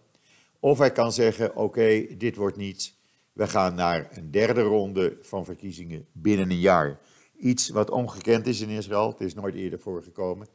Of 0.59 0.77
hij 0.77 0.91
kan 0.91 1.13
zeggen: 1.13 1.55
oké, 1.55 2.15
dit 2.17 2.35
wordt 2.35 2.57
niets. 2.57 2.95
We 3.33 3.47
gaan 3.47 3.75
naar 3.75 4.07
een 4.11 4.31
derde 4.31 4.61
ronde 4.61 5.17
van 5.21 5.45
verkiezingen 5.45 6.05
binnen 6.11 6.49
een 6.49 6.59
jaar. 6.59 6.99
Iets 7.37 7.69
wat 7.69 7.89
ongekend 7.89 8.47
is 8.47 8.61
in 8.61 8.69
Israël. 8.69 9.09
Het 9.09 9.21
is 9.21 9.33
nooit 9.33 9.55
eerder 9.55 9.79
voorgekomen. 9.79 10.47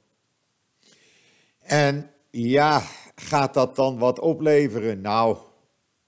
En 1.59 2.11
ja, 2.31 2.83
gaat 3.15 3.55
dat 3.55 3.77
dan 3.77 3.99
wat 3.99 4.19
opleveren? 4.19 5.01
Nou, 5.01 5.37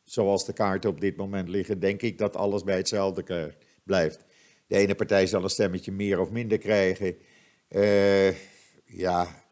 zoals 0.05 0.47
de 0.47 0.53
kaarten 0.53 0.91
op 0.91 1.01
dit 1.01 1.17
moment 1.17 1.49
liggen, 1.49 1.81
denk 1.81 2.03
ik 2.03 2.19
dat 2.19 2.37
alles 2.37 2.65
bij 2.65 2.77
hetzelfde 2.77 3.55
blijft. 3.85 4.25
De 4.67 4.77
ene 4.77 4.95
partij 4.95 5.27
zal 5.27 5.43
een 5.43 5.51
stemmetje 5.51 5.93
meer 5.93 6.21
of 6.21 6.31
minder 6.31 6.59
krijgen. 6.59 7.17
Uh, 7.69 8.31
ja, 8.85 9.45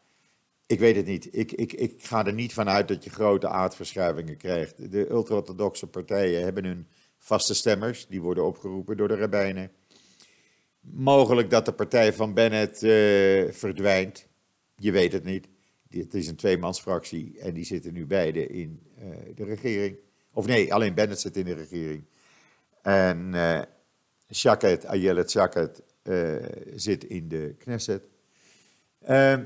ik 0.66 0.78
weet 0.78 0.96
het 0.96 1.06
niet. 1.06 1.28
Ik, 1.36 1.52
ik, 1.52 1.72
ik 1.72 2.02
ga 2.02 2.26
er 2.26 2.32
niet 2.32 2.52
van 2.52 2.68
uit 2.68 2.88
dat 2.88 3.04
je 3.04 3.10
grote 3.10 3.48
aardverschuivingen 3.48 4.36
krijgt. 4.36 4.92
De 4.92 5.10
ultra-orthodoxe 5.10 5.86
partijen 5.86 6.42
hebben 6.42 6.64
hun 6.64 6.86
vaste 7.18 7.54
stemmers, 7.54 8.06
die 8.06 8.22
worden 8.22 8.44
opgeroepen 8.44 8.96
door 8.96 9.08
de 9.08 9.16
rabbijnen. 9.16 9.70
Mogelijk 10.80 11.50
dat 11.50 11.64
de 11.64 11.72
partij 11.72 12.12
van 12.12 12.34
Bennett 12.34 12.82
uh, 12.82 12.90
verdwijnt. 13.52 14.26
Je 14.76 14.92
weet 14.92 15.12
het 15.12 15.24
niet. 15.24 15.48
Het 15.88 16.14
is 16.14 16.28
een 16.28 16.36
tweemansfractie 16.36 17.38
en 17.38 17.54
die 17.54 17.64
zitten 17.64 17.92
nu 17.92 18.06
beide 18.06 18.46
in 18.46 18.82
de 19.34 19.44
regering. 19.44 19.96
Of 20.32 20.46
nee, 20.46 20.74
alleen 20.74 20.94
Bennett 20.94 21.20
zit 21.20 21.36
in 21.36 21.44
de 21.44 21.54
regering. 21.54 22.04
En 22.82 23.32
uh, 23.34 23.62
Shaket, 24.32 24.86
Ayelet 24.86 25.30
Shaket, 25.30 25.82
zit 26.74 27.04
in 27.04 27.28
de 27.28 27.54
Knesset. 27.58 28.02
Ehm, 29.00 29.44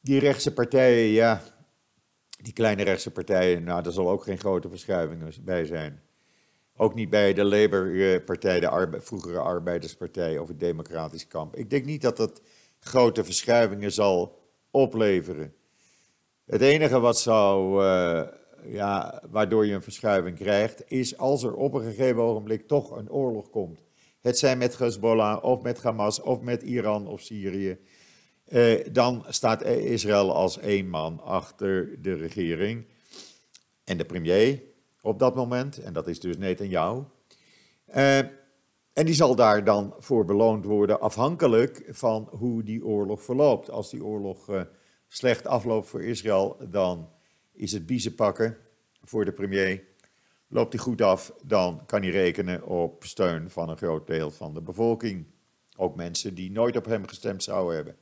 die 0.00 0.20
rechtse 0.20 0.52
partijen, 0.52 1.04
ja, 1.04 1.42
die 2.42 2.52
kleine 2.52 2.82
rechtse 2.82 3.10
partijen, 3.10 3.64
nou, 3.64 3.82
daar 3.82 3.92
zal 3.92 4.10
ook 4.10 4.22
geen 4.22 4.38
grote 4.38 4.68
verschuivingen 4.68 5.32
bij 5.40 5.64
zijn. 5.64 6.02
Ook 6.76 6.94
niet 6.94 7.10
bij 7.10 7.34
de 7.34 7.44
Labour-partij, 7.44 8.60
de 8.60 9.00
vroegere 9.00 9.38
arbeiderspartij 9.38 10.38
of 10.38 10.48
het 10.48 10.60
Democratisch 10.60 11.26
kamp. 11.26 11.56
Ik 11.56 11.70
denk 11.70 11.84
niet 11.84 12.02
dat 12.02 12.16
dat 12.16 12.40
grote 12.80 13.24
verschuivingen 13.24 13.92
zal 13.92 14.38
opleveren. 14.70 15.54
Het 16.44 16.60
enige 16.60 17.00
wat 17.00 17.18
zou, 17.18 17.84
uh, 17.84 18.22
ja, 18.64 19.22
waardoor 19.30 19.66
je 19.66 19.74
een 19.74 19.82
verschuiving 19.82 20.36
krijgt, 20.36 20.82
is 20.86 21.18
als 21.18 21.42
er 21.42 21.54
op 21.54 21.74
een 21.74 21.82
gegeven 21.82 22.22
ogenblik 22.22 22.66
toch 22.66 22.90
een 22.90 23.10
oorlog 23.10 23.50
komt. 23.50 23.82
Het 24.20 24.38
zijn 24.38 24.58
met 24.58 24.78
Hezbollah 24.78 25.44
of 25.44 25.62
met 25.62 25.82
Hamas 25.82 26.20
of 26.20 26.40
met 26.40 26.62
Iran 26.62 27.06
of 27.06 27.20
Syrië. 27.20 27.78
Eh, 28.44 28.86
dan 28.92 29.24
staat 29.28 29.64
Israël 29.64 30.34
als 30.34 30.58
één 30.58 30.88
man 30.88 31.20
achter 31.20 32.02
de 32.02 32.14
regering 32.14 32.84
en 33.84 33.96
de 33.96 34.04
premier 34.04 34.62
op 35.02 35.18
dat 35.18 35.34
moment, 35.34 35.78
en 35.78 35.92
dat 35.92 36.08
is 36.08 36.20
dus 36.20 36.36
Netanyahu. 36.36 37.02
Uh, 37.94 38.18
en 38.92 39.06
die 39.06 39.14
zal 39.14 39.34
daar 39.34 39.64
dan 39.64 39.94
voor 39.98 40.24
beloond 40.24 40.64
worden, 40.64 41.00
afhankelijk 41.00 41.84
van 41.88 42.28
hoe 42.30 42.62
die 42.62 42.84
oorlog 42.84 43.22
verloopt. 43.22 43.70
Als 43.70 43.90
die 43.90 44.04
oorlog 44.04 44.48
uh, 44.48 44.60
slecht 45.08 45.46
afloopt 45.46 45.88
voor 45.88 46.02
Israël, 46.02 46.56
dan 46.68 47.08
is 47.60 47.72
het 47.72 47.86
biezen 47.86 48.14
pakken 48.14 48.56
voor 49.02 49.24
de 49.24 49.32
premier. 49.32 49.82
Loopt 50.48 50.72
hij 50.72 50.82
goed 50.82 51.02
af, 51.02 51.32
dan 51.42 51.86
kan 51.86 52.02
hij 52.02 52.10
rekenen 52.10 52.66
op 52.66 53.04
steun 53.04 53.50
van 53.50 53.68
een 53.68 53.76
groot 53.76 54.06
deel 54.06 54.30
van 54.30 54.54
de 54.54 54.60
bevolking. 54.60 55.26
Ook 55.76 55.96
mensen 55.96 56.34
die 56.34 56.50
nooit 56.50 56.76
op 56.76 56.84
hem 56.84 57.06
gestemd 57.06 57.42
zouden 57.42 57.74
hebben. 57.74 57.96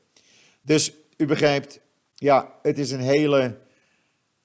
Dus 0.63 0.93
u 1.17 1.27
begrijpt, 1.27 1.81
ja, 2.15 2.59
het 2.63 2.79
is 2.79 2.91
een 2.91 3.01
hele 3.01 3.59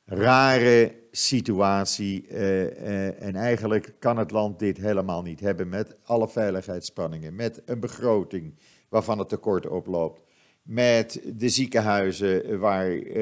rare 0.05 0.96
situatie. 1.12 2.27
Uh, 2.27 2.62
uh, 2.62 3.22
en 3.22 3.36
eigenlijk 3.36 3.93
kan 4.00 4.17
het 4.17 4.32
land 4.32 4.60
dit 4.60 4.77
helemaal 4.77 5.22
niet 5.22 5.39
hebben 5.39 5.70
met 5.70 5.96
alle 6.03 6.29
veiligheidsspanningen, 6.29 7.36
met 7.36 7.62
een 7.65 7.79
begroting 7.79 8.55
waarvan 8.89 9.20
het 9.20 9.29
tekort 9.29 9.67
oploopt, 9.67 10.22
met 10.63 11.22
de 11.34 11.50
ziekenhuizen 11.50 12.60
waar 12.60 12.91
uh, 12.91 13.13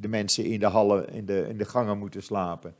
de 0.00 0.08
mensen 0.08 0.44
in 0.44 0.60
de 0.60 0.66
hallen, 0.66 1.08
in 1.08 1.26
de, 1.26 1.46
in 1.48 1.58
de 1.58 1.64
gangen 1.64 1.98
moeten 1.98 2.22
slapen. 2.22 2.74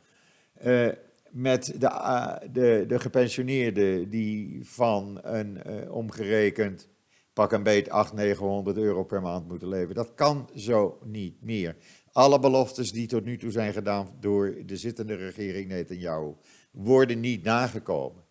met 1.31 1.75
de, 1.79 2.39
de, 2.53 2.85
de 2.89 2.99
gepensioneerden 2.99 4.11
die 4.11 4.61
van 4.65 5.19
een 5.23 5.61
omgerekend 5.91 6.89
pak 7.35 7.53
een 7.53 7.63
beet 7.63 7.91
800, 7.91 8.29
900 8.29 8.77
euro 8.77 9.05
per 9.05 9.23
maand 9.23 9.49
moeten 9.49 9.69
leven. 9.69 9.95
Dat 9.95 10.15
kan 10.15 10.49
zo 10.55 10.99
niet 11.05 11.43
meer. 11.43 11.77
Alle 12.13 12.39
beloftes 12.39 12.93
die 12.93 13.07
tot 13.07 13.25
nu 13.25 13.39
toe 13.39 13.51
zijn 13.51 13.73
gedaan 13.73 14.09
door 14.21 14.57
de 14.67 14.77
zittende 14.77 15.15
regering 15.15 15.69
Netanyahu 15.69 16.33
worden 16.71 17.21
niet 17.21 17.43
nagekomen. 17.43 18.23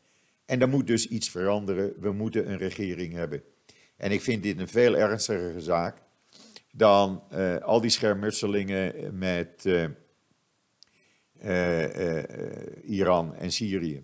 En 0.46 0.62
er 0.62 0.70
moet 0.70 0.88
dus 0.88 1.08
iets 1.08 1.30
veranderen. 1.30 1.94
We 2.00 2.12
moeten 2.12 2.52
een 2.52 2.58
regering 2.58 3.14
hebben. 3.14 3.44
En 3.98 4.12
ik 4.12 4.22
vind 4.22 4.44
dit 4.44 4.60
een 4.60 4.68
veel 4.68 4.96
ernstigere 4.96 5.62
zaak 5.62 6.02
dan 6.76 7.24
uh, 7.34 7.58
al 7.58 7.82
die 7.82 7.90
schermutselingen 7.90 9.18
met 9.18 9.64
uh, 9.66 9.86
uh, 11.44 12.24
Iran 12.84 13.36
en 13.36 13.52
Syrië. 13.52 14.04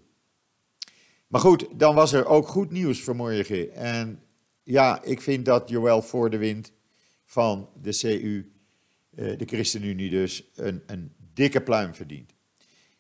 Maar 1.28 1.42
goed, 1.42 1.68
dan 1.80 1.96
was 1.96 2.14
er 2.14 2.26
ook 2.26 2.48
goed 2.48 2.72
nieuws 2.72 3.04
vanmorgen. 3.04 3.74
En 3.74 4.24
ja, 4.64 5.04
ik 5.04 5.22
vind 5.22 5.46
dat 5.46 5.70
Joël 5.70 6.30
wind 6.30 6.72
van 7.26 7.70
de 7.82 7.98
CU, 7.98 8.52
eh, 9.16 9.38
de 9.38 9.46
ChristenUnie 9.46 10.10
dus, 10.10 10.44
een, 10.56 10.84
een 10.86 11.14
dikke 11.34 11.62
pluim 11.62 11.94
verdient. 11.94 12.32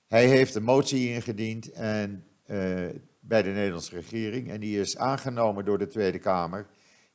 Hij 0.08 0.28
heeft 0.28 0.56
een 0.56 0.64
motie 0.64 1.10
ingediend 1.10 1.72
en, 1.72 2.24
bij 3.20 3.42
de 3.42 3.50
Nederlandse 3.50 3.96
regering 3.96 4.50
en 4.50 4.60
die 4.60 4.80
is 4.80 4.98
aangenomen 4.98 5.66
door 5.66 5.78
de 5.78 5.88
Tweede 5.88 6.20
Kamer 6.20 6.68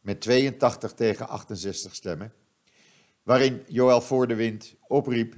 met 0.04 0.20
82 0.20 0.92
tegen 0.92 1.28
68 1.28 1.94
stemmen. 1.94 2.32
Waarin 3.22 3.62
Joël 3.68 4.00
voor 4.00 4.26
de 4.26 4.34
wind 4.34 4.74
opriep 4.86 5.34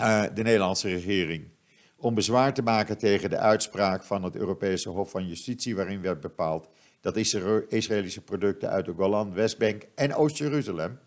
uh, 0.00 0.24
de 0.34 0.42
Nederlandse 0.42 0.88
regering 0.88 1.48
om 1.96 2.14
bezwaar 2.14 2.54
te 2.54 2.62
maken 2.62 2.98
tegen 2.98 3.30
de 3.30 3.38
uitspraak 3.38 4.04
van 4.04 4.22
het 4.22 4.36
Europese 4.36 4.88
Hof 4.88 5.10
van 5.10 5.28
Justitie, 5.28 5.76
waarin 5.76 6.00
werd 6.00 6.20
bepaald 6.20 6.68
dat 7.00 7.16
Israëlische 7.16 8.20
producten 8.24 8.70
uit 8.70 8.84
de 8.84 8.92
Golan, 8.92 9.34
Westbank 9.34 9.86
en 9.94 10.14
Oost-Jeruzalem 10.14 10.98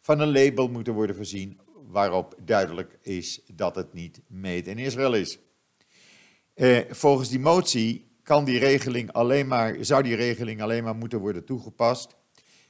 van 0.00 0.20
een 0.20 0.32
label 0.32 0.68
moeten 0.68 0.94
worden 0.94 1.16
voorzien 1.16 1.60
waarop 1.88 2.34
duidelijk 2.44 2.98
is 3.02 3.40
dat 3.46 3.74
het 3.74 3.92
niet 3.92 4.20
made 4.26 4.70
in 4.70 4.78
Israël 4.78 5.14
is. 5.14 5.38
Eh, 6.54 6.78
volgens 6.90 7.28
die 7.28 7.40
motie 7.40 8.06
kan 8.24 8.44
die 8.44 8.58
regeling 8.58 9.12
alleen 9.12 9.46
maar, 9.46 9.76
zou 9.80 10.02
die 10.02 10.14
regeling 10.14 10.62
alleen 10.62 10.84
maar 10.84 10.96
moeten 10.96 11.18
worden 11.18 11.44
toegepast 11.44 12.16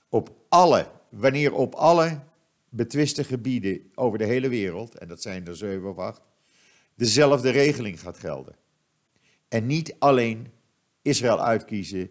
op 0.09 0.31
alle, 0.49 0.91
wanneer 1.09 1.53
op 1.53 1.75
alle 1.75 2.21
betwiste 2.69 3.25
gebieden 3.25 3.91
over 3.95 4.19
de 4.19 4.25
hele 4.25 4.49
wereld, 4.49 4.99
en 4.99 5.09
dat 5.09 5.23
zijn 5.23 5.47
er 5.47 5.57
zeven 5.57 5.89
of 5.89 5.99
acht, 5.99 6.21
dezelfde 6.95 7.51
regeling 7.51 8.01
gaat 8.01 8.19
gelden. 8.19 8.57
En 9.49 9.67
niet 9.67 9.95
alleen 9.99 10.53
Israël 11.03 11.41
uitkiezen 11.41 12.11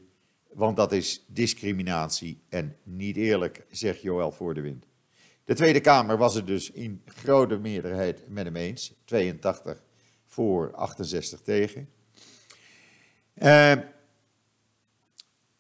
want 0.54 0.78
dat 0.78 0.92
is 0.92 1.24
discriminatie 1.28 2.42
en 2.50 2.76
niet 2.84 3.18
eerlijk, 3.18 3.66
zegt 3.72 4.02
Joël 4.02 4.32
voor 4.32 4.54
de 4.54 4.62
wind. 4.62 4.86
De 5.46 5.54
Tweede 5.54 5.80
Kamer 5.80 6.18
was 6.18 6.36
het 6.36 6.48
dus 6.48 6.72
in 6.72 7.02
grote 7.06 7.58
meerderheid 7.58 8.30
met 8.30 8.46
hem 8.46 8.56
eens, 8.56 8.94
82 9.06 9.84
voor, 10.26 10.72
68 10.76 11.42
tegen. 11.42 11.90
Uh, 13.36 13.74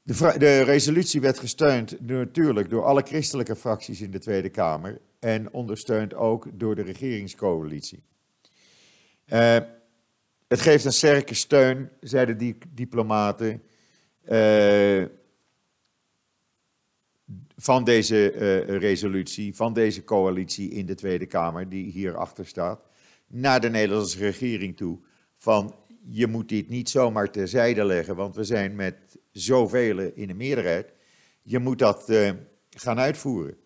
de, 0.04 0.36
de, 0.38 0.62
resolutie 0.62 1.22
werd 1.22 1.40
gesteund 1.40 2.02
natuurlijk 2.02 2.70
door 2.70 2.84
alle 2.84 3.02
christelijke 3.02 3.56
fracties 3.56 4.02
in 4.02 4.12
de 4.12 4.20
Tweede 4.20 4.50
Kamer 4.50 5.02
en 5.20 5.54
ondersteund 5.54 6.14
ook 6.14 6.48
door 6.54 6.76
de 6.76 6.82
regeringscoalitie. 6.82 8.04
Uh, 9.28 9.58
het 10.48 10.62
geeft 10.62 10.86
een 10.86 10.94
sterke 10.94 11.34
steun, 11.34 11.90
zeiden 12.02 12.38
die 12.38 12.58
diplomaten, 12.74 13.62
uh, 14.30 15.06
van 17.58 17.84
deze 17.84 18.28
resolutie, 18.68 19.56
van 19.56 19.74
deze 19.74 20.04
coalitie 20.04 20.70
in 20.70 20.86
de 20.86 20.96
Tweede 20.96 21.26
Kamer, 21.26 21.70
die 21.70 21.92
hierachter 21.92 22.48
staat, 22.48 22.90
naar 23.28 23.62
de 23.62 23.70
Nederlandse 23.70 24.18
regering 24.18 24.78
toe. 24.78 25.00
Van 25.38 25.76
je 26.10 26.28
moet 26.28 26.50
dit 26.50 26.70
niet 26.70 26.90
zomaar 26.90 27.32
terzijde 27.32 27.84
leggen, 27.84 28.16
want 28.16 28.36
we 28.36 28.44
zijn 28.44 28.76
met 28.76 28.96
zoveel 29.32 30.00
in 30.00 30.28
de 30.28 30.34
meerderheid. 30.34 30.94
Je 31.42 31.60
moet 31.60 31.80
dat 31.80 32.10
uh, 32.10 32.32
gaan 32.70 33.00
uitvoeren. 33.00 33.58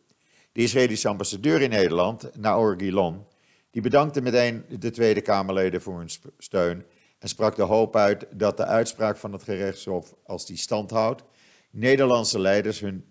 De 0.51 0.61
Israëlische 0.61 1.07
ambassadeur 1.07 1.61
in 1.61 1.69
Nederland, 1.69 2.37
Naor 2.37 2.75
Gilon, 2.77 3.25
die 3.71 3.81
bedankte 3.81 4.21
meteen 4.21 4.63
de 4.79 4.91
Tweede 4.91 5.21
Kamerleden 5.21 5.81
voor 5.81 5.97
hun 5.97 6.09
steun 6.37 6.85
en 7.19 7.29
sprak 7.29 7.55
de 7.55 7.63
hoop 7.63 7.95
uit 7.95 8.27
dat 8.31 8.57
de 8.57 8.65
uitspraak 8.65 9.17
van 9.17 9.33
het 9.33 9.43
gerechtshof, 9.43 10.15
als 10.23 10.45
die 10.45 10.57
stand 10.57 10.91
houdt, 10.91 11.23
Nederlandse 11.71 12.39
leiders 12.39 12.79
hun 12.79 13.05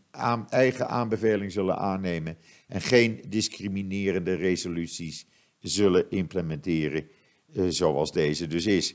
eigen 0.48 0.88
aanbeveling 0.88 1.52
zullen 1.52 1.76
aannemen 1.76 2.38
en 2.68 2.80
geen 2.80 3.24
discriminerende 3.28 4.34
resoluties 4.34 5.26
zullen 5.60 6.10
implementeren, 6.10 7.08
uh, 7.52 7.64
zoals 7.68 8.12
deze 8.12 8.46
dus 8.46 8.66
is. 8.66 8.94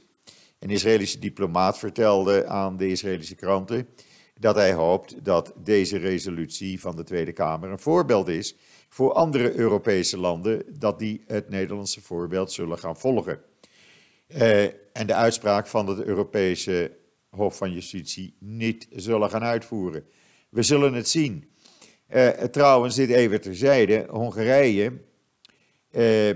Een 0.62 0.70
Israëlische 0.70 1.20
diplomaat 1.20 1.78
vertelde 1.78 2.48
aan 2.48 2.78
de 2.78 2.88
Israëlische 2.88 3.36
kranten 3.36 3.88
dat 4.40 4.56
hij 4.56 4.74
hoopt 4.74 5.26
dat 5.26 5.54
deze 5.64 5.98
resolutie 5.98 6.80
van 6.80 6.96
de 6.96 7.04
Tweede 7.04 7.32
Kamer 7.32 7.70
een 7.70 7.80
voorbeeld 7.80 8.28
is 8.28 8.56
voor 8.90 9.14
andere 9.14 9.54
Europese 9.54 10.18
landen, 10.18 10.64
dat 10.80 11.00
die 11.00 11.24
het 11.28 11.50
Nederlandse 11.50 12.02
voorbeeld 12.02 12.52
zullen 12.52 12.80
gaan 12.80 12.98
volgen. 12.98 13.40
Uh, 14.28 14.64
en 14.94 15.08
de 15.08 15.14
uitspraak 15.14 15.68
van 15.68 15.88
het 15.88 16.04
Europese 16.04 16.92
Hof 17.30 17.58
van 17.58 17.72
Justitie 17.72 18.36
niet 18.40 18.88
zullen 18.92 19.30
gaan 19.30 19.44
uitvoeren. 19.44 20.06
We 20.50 20.64
zullen 20.64 20.94
het 20.94 21.10
zien. 21.10 21.50
Uh, 22.10 22.28
trouwens, 22.30 22.96
dit 22.96 23.10
even 23.10 23.42
terzijde. 23.42 24.06
Hongarije 24.10 24.94
uh, 25.92 26.30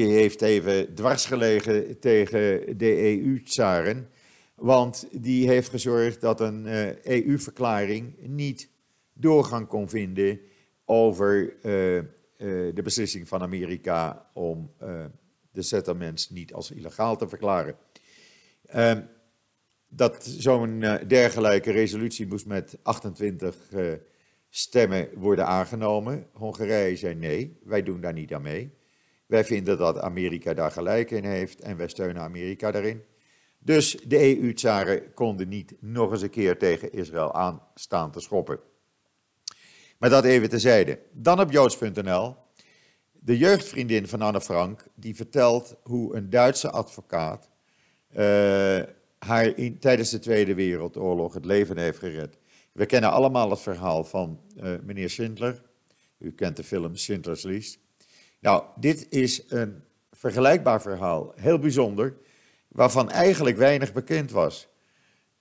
heeft 0.00 0.42
even 0.42 0.94
dwars 0.94 1.26
gelegen 1.26 1.98
tegen 1.98 2.78
de 2.78 3.20
EU-tsaren. 3.20 4.08
Want 4.54 5.08
die 5.10 5.48
heeft 5.48 5.68
gezorgd 5.68 6.20
dat 6.20 6.40
een 6.40 6.64
uh, 6.66 6.88
eh, 6.88 7.26
EU-verklaring 7.26 8.14
niet 8.20 8.68
doorgang 9.12 9.66
kon 9.66 9.88
vinden 9.88 10.40
over 10.84 11.54
de 12.74 12.80
beslissing 12.82 13.28
van 13.28 13.42
Amerika 13.42 14.30
om 14.34 14.70
de 15.52 15.62
settlements 15.62 16.30
niet 16.30 16.52
als 16.52 16.70
illegaal 16.70 17.16
te 17.16 17.28
verklaren. 17.28 17.76
Ehm, 18.66 19.00
dat 19.88 20.24
zo'n 20.24 20.84
dergelijke 21.06 21.70
resolutie 21.70 22.26
moest 22.26 22.46
met 22.46 22.78
28 22.82 23.56
uh, 23.72 23.92
eh, 23.92 23.98
stemmen 24.48 25.08
worden 25.14 25.46
aangenomen. 25.46 26.26
Hongarije 26.32 26.96
zei 26.96 27.14
nee, 27.14 27.58
wij 27.64 27.82
doen 27.82 28.00
daar 28.00 28.12
niet 28.12 28.34
aan 28.34 28.42
mee. 28.42 28.70
Wij 29.32 29.44
vinden 29.44 29.78
dat 29.78 29.98
Amerika 29.98 30.54
daar 30.54 30.70
gelijk 30.70 31.10
in 31.10 31.24
heeft 31.24 31.60
en 31.60 31.76
wij 31.76 31.88
steunen 31.88 32.22
Amerika 32.22 32.70
daarin. 32.70 33.02
Dus 33.58 33.98
de 34.06 34.38
EU-tsaren 34.38 35.14
konden 35.14 35.48
niet 35.48 35.74
nog 35.80 36.10
eens 36.10 36.22
een 36.22 36.30
keer 36.30 36.58
tegen 36.58 36.92
Israël 36.92 37.34
aanstaan 37.34 38.10
te 38.10 38.20
schoppen. 38.20 38.60
Maar 39.98 40.10
dat 40.10 40.24
even 40.24 40.48
tezijde. 40.48 40.98
Dan 41.12 41.40
op 41.40 41.50
joods.nl. 41.50 42.36
De 43.12 43.38
jeugdvriendin 43.38 44.08
van 44.08 44.22
Anne 44.22 44.40
Frank, 44.40 44.86
die 44.94 45.16
vertelt 45.16 45.76
hoe 45.82 46.16
een 46.16 46.30
Duitse 46.30 46.70
advocaat 46.70 47.50
uh, 48.10 48.18
haar 49.18 49.56
in, 49.56 49.78
tijdens 49.78 50.10
de 50.10 50.18
Tweede 50.18 50.54
Wereldoorlog 50.54 51.34
het 51.34 51.44
leven 51.44 51.78
heeft 51.78 51.98
gered. 51.98 52.38
We 52.72 52.86
kennen 52.86 53.10
allemaal 53.10 53.50
het 53.50 53.60
verhaal 53.60 54.04
van 54.04 54.40
uh, 54.56 54.74
meneer 54.82 55.10
Schindler. 55.10 55.62
U 56.18 56.32
kent 56.32 56.56
de 56.56 56.64
film 56.64 56.96
Schindler's 56.96 57.42
List. 57.42 57.81
Nou, 58.42 58.64
dit 58.76 59.06
is 59.10 59.42
een 59.48 59.82
vergelijkbaar 60.10 60.82
verhaal, 60.82 61.32
heel 61.36 61.58
bijzonder, 61.58 62.16
waarvan 62.68 63.10
eigenlijk 63.10 63.56
weinig 63.56 63.92
bekend 63.92 64.30
was. 64.30 64.68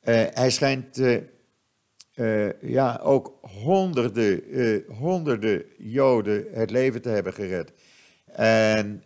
Uh, 0.04 0.24
hij 0.30 0.52
schijnt 0.52 1.00
uh, 2.16 2.62
ja, 2.62 3.00
ook 3.04 3.38
honderden, 3.42 4.44
honderden 4.88 5.66
Joden 5.78 6.48
het 6.52 6.72
leven 6.72 7.02
te 7.02 7.10
hebben 7.10 7.34
gered. 7.34 7.74
En 8.26 9.04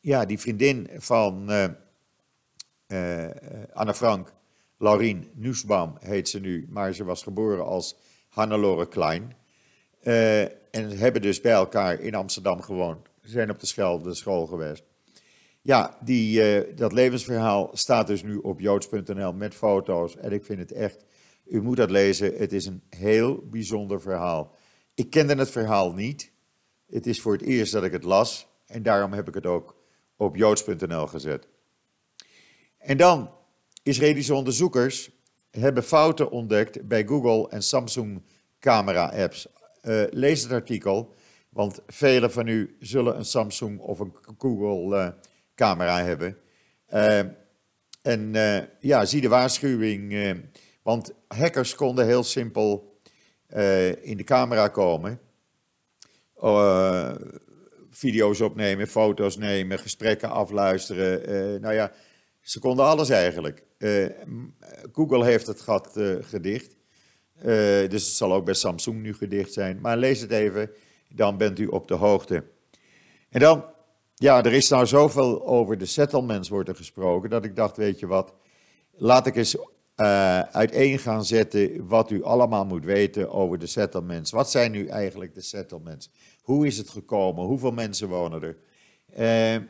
ja, 0.00 0.24
die 0.24 0.38
vriendin 0.38 0.88
van 0.96 1.50
Anne 3.72 3.94
Frank, 3.94 4.32
Laurien 4.78 5.30
Nussbaum 5.34 5.92
heet 6.00 6.28
ze 6.28 6.40
nu, 6.40 6.66
maar 6.70 6.92
ze 6.92 7.04
was 7.04 7.22
geboren 7.22 7.64
als 7.64 7.96
Hannelore 8.28 8.88
Klein. 8.88 9.36
En 10.70 10.98
hebben 10.98 11.22
dus 11.22 11.40
bij 11.40 11.52
elkaar 11.52 12.00
in 12.00 12.14
Amsterdam 12.14 12.62
gewoond. 12.62 13.08
Ze 13.22 13.28
zijn 13.30 13.50
op 13.50 13.58
de 13.58 13.66
Schelde 13.66 14.14
school 14.14 14.46
geweest. 14.46 14.82
Ja, 15.62 15.98
die, 16.00 16.60
uh, 16.60 16.76
dat 16.76 16.92
levensverhaal 16.92 17.70
staat 17.72 18.06
dus 18.06 18.22
nu 18.22 18.36
op 18.36 18.60
joods.nl 18.60 19.32
met 19.32 19.54
foto's. 19.54 20.16
En 20.16 20.32
ik 20.32 20.44
vind 20.44 20.58
het 20.58 20.72
echt, 20.72 21.04
u 21.46 21.62
moet 21.62 21.76
dat 21.76 21.90
lezen. 21.90 22.36
Het 22.36 22.52
is 22.52 22.66
een 22.66 22.82
heel 22.88 23.42
bijzonder 23.50 24.00
verhaal. 24.00 24.54
Ik 24.94 25.10
kende 25.10 25.34
het 25.34 25.50
verhaal 25.50 25.92
niet. 25.92 26.32
Het 26.90 27.06
is 27.06 27.20
voor 27.20 27.32
het 27.32 27.42
eerst 27.42 27.72
dat 27.72 27.84
ik 27.84 27.92
het 27.92 28.04
las. 28.04 28.46
En 28.66 28.82
daarom 28.82 29.12
heb 29.12 29.28
ik 29.28 29.34
het 29.34 29.46
ook 29.46 29.76
op 30.16 30.36
joods.nl 30.36 31.06
gezet. 31.06 31.48
En 32.78 32.96
dan, 32.96 33.30
Israëlische 33.82 34.34
onderzoekers 34.34 35.10
hebben 35.50 35.82
fouten 35.82 36.30
ontdekt 36.30 36.88
bij 36.88 37.04
Google 37.06 37.48
en 37.48 37.62
Samsung 37.62 38.22
camera-apps. 38.60 39.48
Uh, 39.82 40.04
lees 40.10 40.42
het 40.42 40.52
artikel, 40.52 41.14
want 41.48 41.80
velen 41.86 42.32
van 42.32 42.46
u 42.46 42.76
zullen 42.80 43.16
een 43.16 43.24
Samsung 43.24 43.80
of 43.80 43.98
een 43.98 44.14
Google-camera 44.38 46.00
uh, 46.00 46.04
hebben. 46.04 46.36
Uh, 46.94 47.18
en 48.02 48.32
ja, 48.80 49.04
zie 49.04 49.20
de 49.20 49.28
waarschuwing, 49.28 50.36
want 50.82 51.12
hackers 51.28 51.74
konden 51.74 52.06
heel 52.06 52.22
simpel 52.22 53.00
in 54.02 54.16
de 54.16 54.24
camera 54.24 54.68
komen, 54.68 55.20
video's 57.90 58.40
opnemen, 58.40 58.86
foto's 58.86 59.36
nemen, 59.36 59.78
gesprekken 59.78 60.30
afluisteren. 60.30 61.60
nou 61.60 61.74
ja, 61.74 61.92
ze 62.40 62.58
konden 62.58 62.84
alles 62.84 63.08
eigenlijk. 63.08 63.64
Google 64.92 65.24
heeft 65.24 65.46
het 65.46 65.60
gat 65.60 65.90
gedicht. 66.20 66.77
Uh, 67.38 67.44
dus 67.88 68.06
het 68.06 68.14
zal 68.14 68.32
ook 68.32 68.44
bij 68.44 68.54
Samsung 68.54 69.02
nu 69.02 69.14
gedicht 69.14 69.52
zijn. 69.52 69.78
Maar 69.80 69.96
lees 69.96 70.20
het 70.20 70.30
even, 70.30 70.70
dan 71.08 71.36
bent 71.36 71.58
u 71.58 71.66
op 71.66 71.88
de 71.88 71.94
hoogte. 71.94 72.44
En 73.30 73.40
dan, 73.40 73.64
ja, 74.14 74.44
er 74.44 74.52
is 74.52 74.68
nou 74.68 74.86
zoveel 74.86 75.46
over 75.46 75.78
de 75.78 75.86
settlements 75.86 76.48
wordt 76.48 76.68
er 76.68 76.76
gesproken, 76.76 77.30
dat 77.30 77.44
ik 77.44 77.56
dacht, 77.56 77.76
weet 77.76 77.98
je 77.98 78.06
wat, 78.06 78.34
laat 78.96 79.26
ik 79.26 79.36
eens 79.36 79.56
uiteen 80.52 80.98
gaan 80.98 81.24
zetten 81.24 81.86
wat 81.86 82.10
u 82.10 82.22
allemaal 82.22 82.64
moet 82.64 82.84
weten 82.84 83.30
over 83.30 83.58
de 83.58 83.66
settlements. 83.66 84.30
Wat 84.30 84.50
zijn 84.50 84.70
nu 84.70 84.86
eigenlijk 84.86 85.34
de 85.34 85.42
settlements? 85.42 86.10
Hoe 86.42 86.66
is 86.66 86.78
het 86.78 86.88
gekomen? 86.88 87.44
Hoeveel 87.44 87.72
mensen 87.72 88.08
wonen 88.08 88.42
er? 88.42 89.68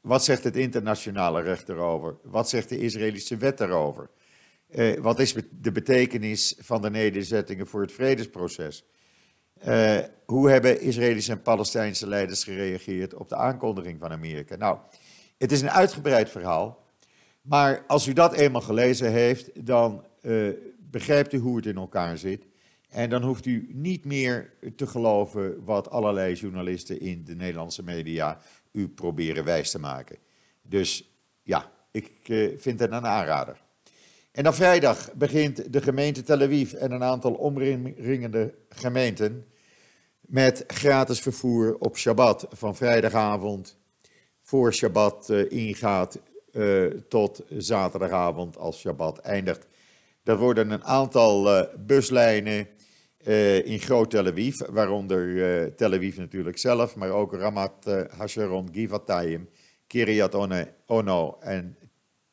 Wat 0.00 0.24
zegt 0.24 0.44
het 0.44 0.56
internationale 0.56 1.42
recht 1.42 1.68
erover? 1.68 2.16
Wat 2.22 2.48
zegt 2.48 2.68
de 2.68 2.78
Israëlische 2.78 3.36
wet 3.36 3.60
erover? 3.60 4.10
Uh, 4.70 4.98
wat 4.98 5.18
is 5.18 5.34
de 5.50 5.72
betekenis 5.72 6.54
van 6.58 6.82
de 6.82 6.90
nederzettingen 6.90 7.66
voor 7.66 7.80
het 7.80 7.92
vredesproces? 7.92 8.84
Uh, 9.66 9.98
hoe 10.24 10.50
hebben 10.50 10.80
Israëlische 10.80 11.32
en 11.32 11.42
Palestijnse 11.42 12.08
leiders 12.08 12.44
gereageerd 12.44 13.14
op 13.14 13.28
de 13.28 13.36
aankondiging 13.36 14.00
van 14.00 14.10
Amerika? 14.10 14.56
Nou, 14.56 14.78
het 15.38 15.52
is 15.52 15.60
een 15.60 15.70
uitgebreid 15.70 16.30
verhaal. 16.30 16.84
Maar 17.40 17.84
als 17.86 18.06
u 18.06 18.12
dat 18.12 18.34
eenmaal 18.34 18.60
gelezen 18.60 19.12
heeft, 19.12 19.66
dan 19.66 20.04
uh, 20.22 20.52
begrijpt 20.78 21.32
u 21.32 21.38
hoe 21.38 21.56
het 21.56 21.66
in 21.66 21.76
elkaar 21.76 22.18
zit. 22.18 22.46
En 22.88 23.10
dan 23.10 23.22
hoeft 23.22 23.46
u 23.46 23.68
niet 23.72 24.04
meer 24.04 24.52
te 24.76 24.86
geloven 24.86 25.64
wat 25.64 25.90
allerlei 25.90 26.34
journalisten 26.34 27.00
in 27.00 27.24
de 27.24 27.34
Nederlandse 27.34 27.82
media 27.82 28.38
u 28.72 28.88
proberen 28.88 29.44
wijs 29.44 29.70
te 29.70 29.78
maken. 29.78 30.16
Dus 30.62 31.10
ja, 31.42 31.72
ik 31.90 32.10
vind 32.56 32.80
het 32.80 32.92
een 32.92 33.06
aanrader. 33.06 33.64
En 34.36 34.42
dan 34.42 34.54
vrijdag 34.54 35.12
begint 35.12 35.72
de 35.72 35.82
gemeente 35.82 36.22
Tel 36.22 36.40
Aviv 36.40 36.72
en 36.72 36.92
een 36.92 37.02
aantal 37.02 37.32
omringende 37.32 38.54
gemeenten 38.68 39.46
met 40.20 40.64
gratis 40.66 41.20
vervoer 41.20 41.76
op 41.78 41.98
Shabbat 41.98 42.46
van 42.50 42.76
vrijdagavond 42.76 43.78
voor 44.40 44.74
Shabbat 44.74 45.28
uh, 45.30 45.50
ingaat 45.50 46.18
uh, 46.52 46.86
tot 47.08 47.42
zaterdagavond 47.48 48.56
als 48.56 48.78
Shabbat 48.78 49.18
eindigt. 49.18 49.66
Er 50.24 50.38
worden 50.38 50.70
een 50.70 50.84
aantal 50.84 51.58
uh, 51.58 51.64
buslijnen 51.86 52.68
in 53.64 53.78
Groot 53.78 54.10
Tel 54.10 54.26
Aviv, 54.26 54.60
waaronder 54.70 55.74
Tel 55.76 55.92
Aviv 55.92 56.16
natuurlijk 56.16 56.58
zelf, 56.58 56.96
maar 56.96 57.10
ook 57.10 57.34
Ramat 57.34 57.84
Hasharon, 58.16 58.68
Givatayim, 58.72 59.48
Kiryat 59.86 60.34
Ono 60.86 61.36
en 61.40 61.76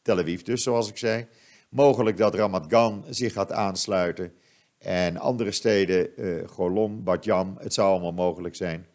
Tel 0.01 0.19
Aviv 0.19 0.41
dus, 0.41 0.63
zoals 0.63 0.89
ik 0.89 0.97
zei. 0.97 1.27
Mogelijk 1.73 2.17
dat 2.17 2.35
Ramat 2.35 2.65
Gan 2.67 3.05
zich 3.09 3.33
gaat 3.33 3.51
aansluiten. 3.51 4.33
En 4.77 5.17
andere 5.17 5.51
steden, 5.51 6.09
uh, 6.15 6.47
Golon, 6.47 7.03
Batjam, 7.03 7.55
het 7.59 7.73
zou 7.73 7.89
allemaal 7.89 8.11
mogelijk 8.11 8.55
zijn. 8.55 8.85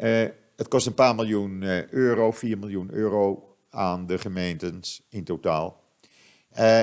Uh, 0.00 0.28
het 0.56 0.68
kost 0.68 0.86
een 0.86 0.94
paar 0.94 1.14
miljoen 1.14 1.62
uh, 1.62 1.88
euro, 1.88 2.30
4 2.30 2.58
miljoen 2.58 2.92
euro 2.92 3.56
aan 3.70 4.06
de 4.06 4.18
gemeentes 4.18 5.06
in 5.08 5.24
totaal. 5.24 5.80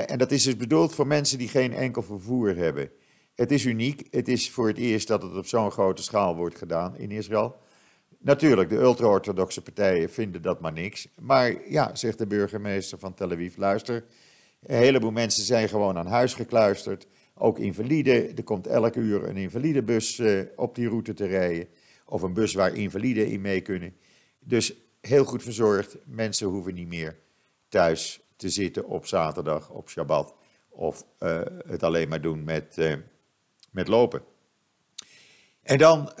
en 0.06 0.18
dat 0.18 0.30
is 0.30 0.42
dus 0.42 0.56
bedoeld 0.56 0.94
voor 0.94 1.06
mensen 1.06 1.38
die 1.38 1.48
geen 1.48 1.72
enkel 1.72 2.02
vervoer 2.02 2.56
hebben. 2.56 2.90
Het 3.34 3.50
is 3.50 3.64
uniek, 3.64 4.06
het 4.10 4.28
is 4.28 4.50
voor 4.50 4.68
het 4.68 4.78
eerst 4.78 5.08
dat 5.08 5.22
het 5.22 5.36
op 5.36 5.46
zo'n 5.46 5.70
grote 5.70 6.02
schaal 6.02 6.36
wordt 6.36 6.58
gedaan 6.58 6.96
in 6.96 7.10
Israël. 7.10 7.56
Natuurlijk, 8.18 8.68
de 8.68 8.76
ultra-orthodoxe 8.76 9.62
partijen 9.62 10.10
vinden 10.10 10.42
dat 10.42 10.60
maar 10.60 10.72
niks. 10.72 11.08
Maar 11.20 11.70
ja, 11.70 11.94
zegt 11.94 12.18
de 12.18 12.26
burgemeester 12.26 12.98
van 12.98 13.14
Tel 13.14 13.30
Aviv, 13.30 13.56
luister, 13.56 14.04
een 14.62 14.76
heleboel 14.76 15.10
mensen 15.10 15.44
zijn 15.44 15.68
gewoon 15.68 15.98
aan 15.98 16.06
huis 16.06 16.34
gekluisterd. 16.34 17.06
Ook 17.34 17.58
invaliden. 17.58 18.36
Er 18.36 18.42
komt 18.42 18.66
elke 18.66 19.00
uur 19.00 19.28
een 19.28 19.36
invalidebus 19.36 20.18
uh, 20.18 20.42
op 20.56 20.74
die 20.74 20.88
route 20.88 21.14
te 21.14 21.26
rijden. 21.26 21.68
Of 22.04 22.22
een 22.22 22.32
bus 22.32 22.54
waar 22.54 22.74
invaliden 22.74 23.26
in 23.26 23.40
mee 23.40 23.60
kunnen. 23.60 23.96
Dus 24.38 24.72
heel 25.00 25.24
goed 25.24 25.42
verzorgd. 25.42 25.96
Mensen 26.04 26.46
hoeven 26.46 26.74
niet 26.74 26.88
meer 26.88 27.16
thuis 27.68 28.20
te 28.36 28.48
zitten 28.48 28.86
op 28.86 29.06
zaterdag, 29.06 29.70
op 29.70 29.88
Shabbat. 29.88 30.34
Of 30.68 31.04
uh, 31.20 31.40
het 31.66 31.82
alleen 31.82 32.08
maar 32.08 32.20
doen 32.20 32.44
met, 32.44 32.76
uh, 32.78 32.94
met 33.70 33.88
lopen. 33.88 34.22
En 35.62 35.78
dan 35.78 36.12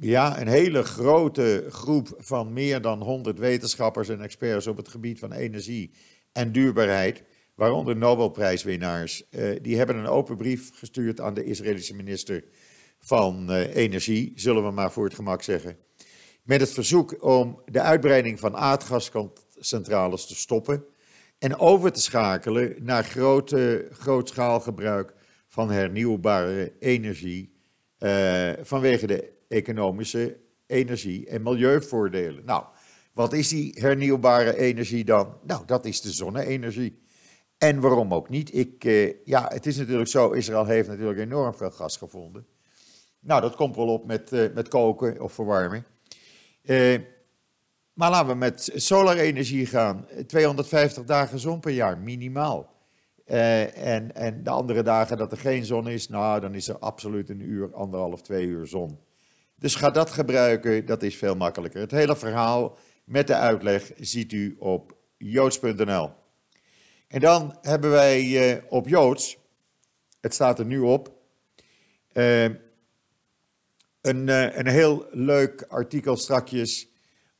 ja, 0.00 0.40
een 0.40 0.48
hele 0.48 0.82
grote 0.82 1.66
groep 1.68 2.14
van 2.18 2.52
meer 2.52 2.80
dan 2.80 3.02
100 3.02 3.38
wetenschappers 3.38 4.08
en 4.08 4.20
experts 4.20 4.66
op 4.66 4.76
het 4.76 4.88
gebied 4.88 5.18
van 5.18 5.32
energie 5.32 5.90
en 6.32 6.52
duurbaarheid 6.52 7.22
waaronder 7.54 7.96
Nobelprijswinnaars, 7.96 9.22
uh, 9.30 9.56
die 9.62 9.76
hebben 9.76 9.96
een 9.96 10.06
open 10.06 10.36
brief 10.36 10.78
gestuurd 10.78 11.20
aan 11.20 11.34
de 11.34 11.44
Israëlische 11.44 11.94
minister 11.94 12.44
van 12.98 13.50
uh, 13.50 13.76
Energie, 13.76 14.32
zullen 14.34 14.64
we 14.64 14.70
maar 14.70 14.92
voor 14.92 15.04
het 15.04 15.14
gemak 15.14 15.42
zeggen, 15.42 15.76
met 16.42 16.60
het 16.60 16.70
verzoek 16.70 17.24
om 17.24 17.62
de 17.66 17.80
uitbreiding 17.80 18.40
van 18.40 18.56
aardgascentrales 18.56 20.26
te 20.26 20.34
stoppen 20.34 20.84
en 21.38 21.58
over 21.58 21.92
te 21.92 22.00
schakelen 22.00 22.74
naar 22.78 23.04
grote, 23.04 23.88
grootschaalgebruik 23.92 25.14
van 25.46 25.70
hernieuwbare 25.70 26.72
energie 26.78 27.52
uh, 27.98 28.52
vanwege 28.62 29.06
de 29.06 29.32
economische 29.48 30.36
energie- 30.66 31.26
en 31.26 31.42
milieuvoordelen. 31.42 32.44
Nou, 32.44 32.64
wat 33.12 33.32
is 33.32 33.48
die 33.48 33.74
hernieuwbare 33.78 34.56
energie 34.56 35.04
dan? 35.04 35.38
Nou, 35.42 35.62
dat 35.66 35.84
is 35.84 36.00
de 36.00 36.12
zonne-energie. 36.12 37.02
En 37.64 37.80
waarom 37.80 38.14
ook 38.14 38.28
niet? 38.28 38.54
Ik, 38.54 38.84
uh, 38.84 39.12
ja, 39.24 39.48
het 39.52 39.66
is 39.66 39.76
natuurlijk 39.76 40.08
zo, 40.08 40.30
Israël 40.30 40.66
heeft 40.66 40.88
natuurlijk 40.88 41.18
enorm 41.18 41.54
veel 41.54 41.70
gas 41.70 41.96
gevonden. 41.96 42.46
Nou, 43.20 43.40
dat 43.40 43.54
komt 43.56 43.76
wel 43.76 43.88
op 43.88 44.06
met, 44.06 44.32
uh, 44.32 44.54
met 44.54 44.68
koken 44.68 45.20
of 45.20 45.32
verwarmen. 45.32 45.84
Uh, 46.62 46.98
maar 47.92 48.10
laten 48.10 48.28
we 48.28 48.34
met 48.34 48.70
solarenergie 48.74 49.66
gaan. 49.66 50.06
250 50.26 51.04
dagen 51.04 51.38
zon 51.38 51.60
per 51.60 51.70
jaar, 51.72 51.98
minimaal. 51.98 52.72
en, 53.24 54.14
en 54.14 54.42
de 54.42 54.50
andere 54.50 54.82
dagen 54.82 55.16
dat 55.16 55.32
er 55.32 55.38
geen 55.38 55.64
zon 55.64 55.88
is, 55.88 56.08
nou, 56.08 56.40
dan 56.40 56.54
is 56.54 56.68
er 56.68 56.78
absoluut 56.78 57.28
een 57.28 57.40
uur, 57.40 57.74
anderhalf, 57.74 58.22
twee 58.22 58.46
uur 58.46 58.66
zon. 58.66 58.98
Dus 59.56 59.74
ga 59.74 59.90
dat 59.90 60.10
gebruiken, 60.10 60.86
dat 60.86 61.02
is 61.02 61.16
veel 61.16 61.34
makkelijker. 61.34 61.80
Het 61.80 61.90
hele 61.90 62.16
verhaal 62.16 62.76
met 63.04 63.26
de 63.26 63.34
uitleg 63.34 63.92
ziet 63.96 64.32
u 64.32 64.56
op 64.58 64.94
joods.nl. 65.16 66.10
En 67.14 67.20
dan 67.20 67.58
hebben 67.62 67.90
wij 67.90 68.22
uh, 68.54 68.62
op 68.68 68.88
Joods, 68.88 69.36
het 70.20 70.34
staat 70.34 70.58
er 70.58 70.64
nu 70.64 70.78
op, 70.78 71.12
uh, 72.12 72.42
een, 74.00 74.26
uh, 74.26 74.56
een 74.56 74.66
heel 74.66 75.06
leuk 75.10 75.64
artikel 75.68 76.16
strakjes 76.16 76.88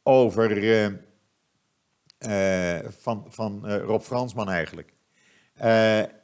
over, 0.02 0.48
van, 2.98 3.24
van 3.28 3.70
Rob 3.70 4.02
Fransman 4.02 4.50
eigenlijk. 4.50 4.92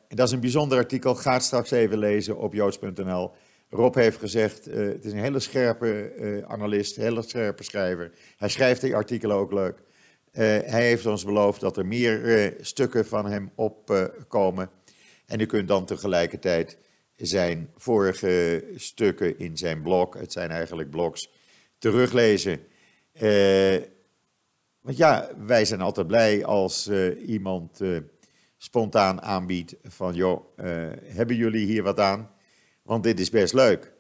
dat 0.09 0.27
is 0.27 0.33
een 0.33 0.41
bijzonder 0.41 0.79
artikel, 0.79 1.15
ga 1.15 1.33
het 1.33 1.43
straks 1.43 1.71
even 1.71 1.99
lezen 1.99 2.39
op 2.39 2.55
joods.nl. 2.55 3.31
Rob 3.71 3.95
heeft 3.95 4.19
gezegd, 4.19 4.65
het 4.65 5.05
is 5.05 5.13
een 5.13 5.19
hele 5.19 5.41
scherpe 5.41 6.45
analist, 6.49 6.97
een 6.97 7.03
hele 7.03 7.23
scherpe 7.23 7.63
schrijver. 7.63 8.13
Hij 8.37 8.49
schrijft 8.49 8.81
die 8.81 8.95
artikelen 8.95 9.37
ook 9.37 9.53
leuk. 9.53 9.83
Uh, 10.33 10.39
hij 10.43 10.83
heeft 10.87 11.07
ons 11.07 11.25
beloofd 11.25 11.61
dat 11.61 11.77
er 11.77 11.87
meer 11.87 12.21
uh, 12.21 12.53
stukken 12.61 13.07
van 13.07 13.27
hem 13.27 13.51
opkomen. 13.55 14.71
En 15.27 15.41
u 15.41 15.47
kunt 15.47 15.69
dan 15.69 15.85
tegelijkertijd 15.85 16.77
zijn 17.17 17.71
vorige 17.77 18.65
stukken 18.77 19.39
in 19.39 19.57
zijn 19.57 19.83
blog, 19.83 20.15
het 20.15 20.33
zijn 20.33 20.51
eigenlijk 20.51 20.91
blogs, 20.91 21.31
teruglezen. 21.79 22.61
Eh, 23.13 23.77
want 24.81 24.97
ja, 24.97 25.31
wij 25.47 25.65
zijn 25.65 25.81
altijd 25.81 26.07
blij 26.07 26.45
als 26.45 26.91
iemand 27.27 27.81
spontaan 28.57 29.23
aanbiedt 29.23 29.77
van, 29.83 30.15
joh, 30.15 30.45
hebben 31.05 31.37
jullie 31.37 31.67
hier 31.67 31.83
wat 31.83 32.01
aan? 32.01 32.31
Want 32.83 33.03
dit 33.03 33.21
is 33.21 33.31
best 33.31 33.55
leuk. 33.55 33.93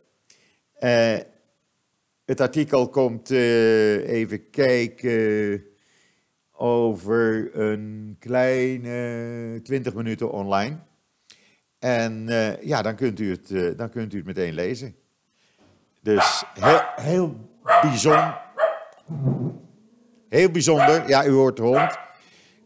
het 2.25 2.41
artikel 2.41 2.89
komt, 2.89 3.31
even 3.31 4.51
kijken 4.51 5.70
over 6.61 7.51
een 7.53 8.17
kleine 8.19 9.61
20 9.63 9.95
minuten 9.95 10.33
online. 10.33 10.77
En 11.79 12.27
uh, 12.29 12.63
ja, 12.63 12.83
dan 12.83 12.95
kunt, 12.95 13.21
u 13.21 13.31
het, 13.31 13.51
uh, 13.51 13.77
dan 13.77 13.91
kunt 13.91 14.13
u 14.15 14.17
het 14.17 14.27
meteen 14.27 14.55
lezen. 14.55 14.95
Dus 16.03 16.45
heel, 16.61 16.81
heel 16.97 17.37
bijzonder. 17.83 18.41
Heel 20.29 20.51
bijzonder. 20.51 21.09
Ja, 21.09 21.27
u 21.27 21.31
hoort 21.31 21.57
de 21.57 21.63
hond. 21.63 21.99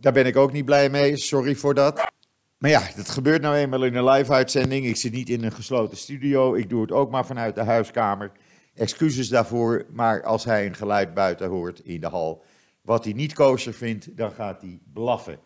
Daar 0.00 0.12
ben 0.12 0.26
ik 0.26 0.36
ook 0.36 0.52
niet 0.52 0.64
blij 0.64 0.90
mee. 0.90 1.16
Sorry 1.16 1.54
voor 1.54 1.74
dat. 1.74 2.10
Maar 2.58 2.70
ja, 2.70 2.82
dat 2.96 3.08
gebeurt 3.08 3.42
nou 3.42 3.56
eenmaal 3.56 3.84
in 3.84 3.94
een 3.94 4.04
live-uitzending. 4.04 4.86
Ik 4.86 4.96
zit 4.96 5.12
niet 5.12 5.28
in 5.28 5.44
een 5.44 5.52
gesloten 5.52 5.96
studio. 5.96 6.54
Ik 6.54 6.68
doe 6.68 6.80
het 6.80 6.92
ook 6.92 7.10
maar 7.10 7.26
vanuit 7.26 7.54
de 7.54 7.64
huiskamer. 7.64 8.30
Excuses 8.74 9.28
daarvoor. 9.28 9.84
Maar 9.90 10.22
als 10.22 10.44
hij 10.44 10.66
een 10.66 10.74
geluid 10.74 11.14
buiten 11.14 11.48
hoort 11.48 11.80
in 11.80 12.00
de 12.00 12.06
hal, 12.06 12.44
wat 12.84 13.04
hij 13.04 13.12
niet 13.12 13.34
kosher 13.34 13.74
vindt, 13.74 14.16
dan 14.16 14.32
gaat 14.32 14.60
hij 14.62 14.80
blaffen. 14.92 15.38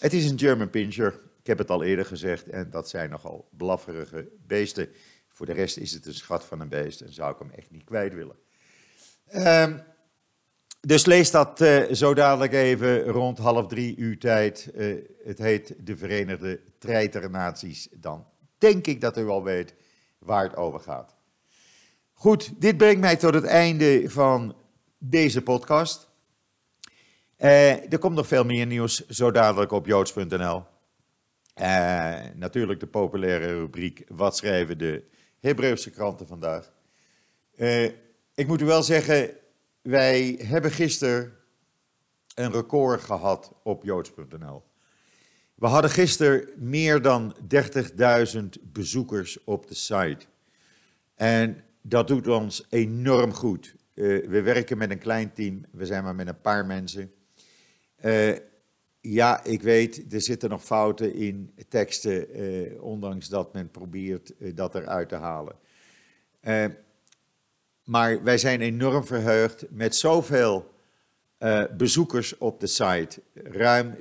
Het 0.00 0.12
is 0.12 0.30
een 0.30 0.38
German 0.38 0.70
Pinscher. 0.70 1.20
Ik 1.40 1.46
heb 1.46 1.58
het 1.58 1.70
al 1.70 1.82
eerder 1.82 2.04
gezegd. 2.04 2.48
En 2.48 2.70
dat 2.70 2.88
zijn 2.88 3.10
nogal 3.10 3.48
blafferige 3.56 4.28
beesten. 4.46 4.88
Voor 5.28 5.46
de 5.46 5.52
rest 5.52 5.76
is 5.76 5.92
het 5.92 6.06
een 6.06 6.14
schat 6.14 6.44
van 6.44 6.60
een 6.60 6.68
beest. 6.68 7.00
En 7.00 7.12
zou 7.12 7.32
ik 7.32 7.38
hem 7.38 7.50
echt 7.50 7.70
niet 7.70 7.84
kwijt 7.84 8.14
willen. 8.14 8.36
Um, 9.34 9.82
dus 10.80 11.06
lees 11.06 11.30
dat 11.30 11.60
uh, 11.60 11.92
zo 11.92 12.14
dadelijk 12.14 12.52
even 12.52 13.02
rond 13.02 13.38
half 13.38 13.66
drie 13.66 13.96
uur 13.96 14.18
tijd. 14.18 14.70
Uh, 14.74 15.02
het 15.24 15.38
heet 15.38 15.74
de 15.86 15.96
Verenigde 15.96 16.60
Treiternaties. 16.78 17.88
Dan 17.92 18.26
denk 18.58 18.86
ik 18.86 19.00
dat 19.00 19.18
u 19.18 19.28
al 19.28 19.42
weet 19.42 19.74
waar 20.18 20.44
het 20.44 20.56
over 20.56 20.80
gaat. 20.80 21.14
Goed, 22.12 22.60
dit 22.60 22.76
brengt 22.76 23.00
mij 23.00 23.16
tot 23.16 23.34
het 23.34 23.44
einde 23.44 24.10
van 24.10 24.56
deze 24.98 25.42
podcast. 25.42 26.05
Uh, 27.38 27.92
er 27.92 27.98
komt 27.98 28.14
nog 28.14 28.26
veel 28.26 28.44
meer 28.44 28.66
nieuws, 28.66 29.06
zo 29.06 29.30
dadelijk 29.30 29.72
op 29.72 29.86
joods.nl. 29.86 30.64
Uh, 31.60 32.18
natuurlijk 32.34 32.80
de 32.80 32.86
populaire 32.86 33.58
rubriek 33.58 34.04
Wat 34.08 34.36
schrijven 34.36 34.78
de 34.78 35.04
Hebreeuwse 35.40 35.90
kranten 35.90 36.26
vandaag. 36.26 36.72
Uh, 37.56 37.84
ik 38.34 38.46
moet 38.46 38.60
u 38.60 38.64
wel 38.64 38.82
zeggen, 38.82 39.30
wij 39.82 40.40
hebben 40.42 40.70
gisteren 40.70 41.32
een 42.34 42.52
record 42.52 43.00
gehad 43.00 43.52
op 43.62 43.84
joods.nl. 43.84 44.62
We 45.54 45.66
hadden 45.66 45.90
gisteren 45.90 46.48
meer 46.56 47.02
dan 47.02 47.36
30.000 48.34 48.44
bezoekers 48.62 49.44
op 49.44 49.68
de 49.68 49.74
site. 49.74 50.26
En 51.14 51.64
dat 51.82 52.08
doet 52.08 52.28
ons 52.28 52.66
enorm 52.68 53.32
goed. 53.32 53.74
we 53.94 54.42
werken 54.42 54.78
met 54.78 54.90
een 54.90 54.98
klein 54.98 55.32
team, 55.32 55.64
we 55.70 55.86
zijn 55.86 56.04
maar 56.04 56.14
met 56.14 56.28
een 56.28 56.40
paar 56.40 56.66
mensen. 56.66 57.12
Uh, 58.06 58.36
ja, 59.08 59.44
ik 59.44 59.62
weet, 59.62 60.12
er 60.12 60.20
zitten 60.20 60.50
nog 60.50 60.64
fouten 60.64 61.14
in 61.14 61.54
teksten, 61.68 62.34
eh, 62.34 62.82
ondanks 62.82 63.28
dat 63.28 63.52
men 63.52 63.70
probeert 63.70 64.36
eh, 64.36 64.50
dat 64.54 64.74
eruit 64.74 65.08
te 65.08 65.14
halen. 65.14 65.56
Eh, 66.40 66.64
maar 67.84 68.22
wij 68.22 68.38
zijn 68.38 68.60
enorm 68.60 69.04
verheugd 69.04 69.64
met 69.70 69.96
zoveel 69.96 70.74
uh, 71.38 71.64
bezoekers 71.76 72.38
op 72.38 72.60
de 72.60 72.66
site. 72.66 73.22
Ruim 73.34 73.96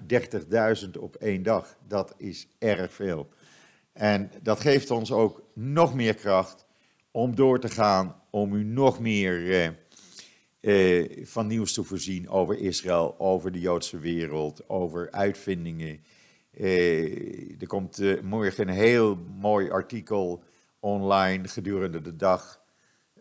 30.000 0.84 0.90
op 1.00 1.16
één 1.16 1.44
dag. 1.44 1.78
Dat 1.88 2.14
is 2.18 2.48
erg 2.60 2.94
veel. 2.94 3.30
En 3.94 4.32
dat 4.42 4.60
geeft 4.60 4.92
ons 4.92 5.12
ook 5.12 5.42
nog 5.54 5.96
meer 5.96 6.14
kracht 6.14 6.66
om 7.12 7.36
door 7.36 7.60
te 7.60 7.70
gaan, 7.70 8.22
om 8.30 8.54
u 8.54 8.64
nog 8.64 9.00
meer 9.00 9.42
uh, 10.66 11.26
van 11.26 11.48
nieuws 11.48 11.74
te 11.74 11.84
voorzien 11.84 12.30
over 12.30 12.58
Israël, 12.58 13.16
over 13.20 13.52
de 13.52 13.60
Joodse 13.60 14.00
wereld, 14.00 14.70
over 14.70 15.12
uitvindingen. 15.12 16.04
er 17.60 17.68
komt 17.68 18.22
morgen 18.24 18.68
een 18.68 18.74
heel 18.74 19.18
mooi 19.40 19.70
artikel 19.70 20.44
online 20.80 21.48
gedurende 21.48 22.02
de 22.02 22.16
dag 22.16 22.62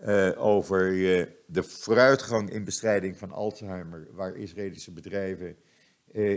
uh, 0.07 0.31
over 0.37 0.93
uh, 0.93 1.27
de 1.47 1.63
vooruitgang 1.63 2.51
in 2.51 2.65
bestrijding 2.65 3.19
van 3.19 3.33
Alzheimer, 3.33 4.09
waar 4.13 4.37
Israëlische 4.37 4.93
bedrijven 4.93 5.57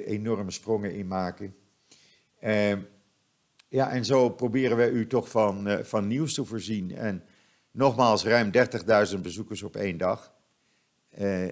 enorme 0.05 0.51
sprongen 0.51 0.95
in 0.95 1.07
maken. 1.07 1.55
Ehm, 2.39 2.79
ja, 3.67 3.91
en 3.91 4.05
zo 4.05 4.29
proberen 4.29 4.77
we 4.77 4.89
u 4.89 5.07
toch 5.07 5.29
van, 5.29 5.79
van 5.85 6.07
nieuws 6.07 6.33
te 6.33 6.45
voorzien. 6.45 6.95
En 6.95 7.23
nogmaals, 7.71 8.25
ruim 8.25 8.51
30.000 9.15 9.21
bezoekers 9.21 9.63
op 9.63 9.75
één 9.75 9.97
dag. 9.97 10.35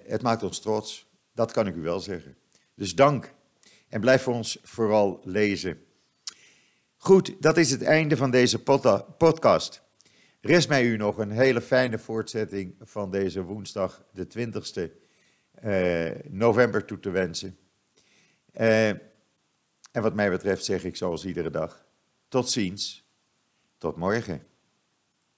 Het 0.03 0.21
maakt 0.21 0.43
ons 0.43 0.59
trots, 0.59 1.05
dat 1.33 1.51
kan 1.51 1.67
ik 1.67 1.75
u 1.75 1.81
wel 1.81 1.99
zeggen. 1.99 2.35
Dus 2.75 2.95
dank 2.95 3.33
en 3.89 4.01
blijf 4.01 4.27
ons 4.27 4.57
vooral 4.63 5.21
lezen. 5.23 5.85
Goed, 6.97 7.33
dat 7.39 7.57
is 7.57 7.71
het 7.71 7.81
einde 7.81 8.17
van 8.17 8.31
deze 8.31 8.63
podcast. 9.17 9.81
Rest 10.41 10.69
mij 10.69 10.85
u 10.85 10.97
nog 10.97 11.17
een 11.17 11.31
hele 11.31 11.61
fijne 11.61 11.99
voortzetting 11.99 12.75
van 12.81 13.11
deze 13.11 13.41
woensdag, 13.41 14.03
de 14.11 14.27
20ste 14.27 14.91
uh, 15.63 16.07
eh, 16.07 16.15
november, 16.29 16.85
toe 16.85 16.99
te 16.99 17.09
wensen. 17.09 17.57
Uh, 18.59 18.87
en 18.87 20.01
wat 20.01 20.13
mij 20.13 20.29
betreft 20.29 20.65
zeg 20.65 20.83
ik 20.83 20.95
zoals 20.95 21.25
iedere 21.25 21.49
dag: 21.49 21.85
tot 22.27 22.49
ziens, 22.49 23.03
tot 23.77 23.95
morgen. 23.95 24.45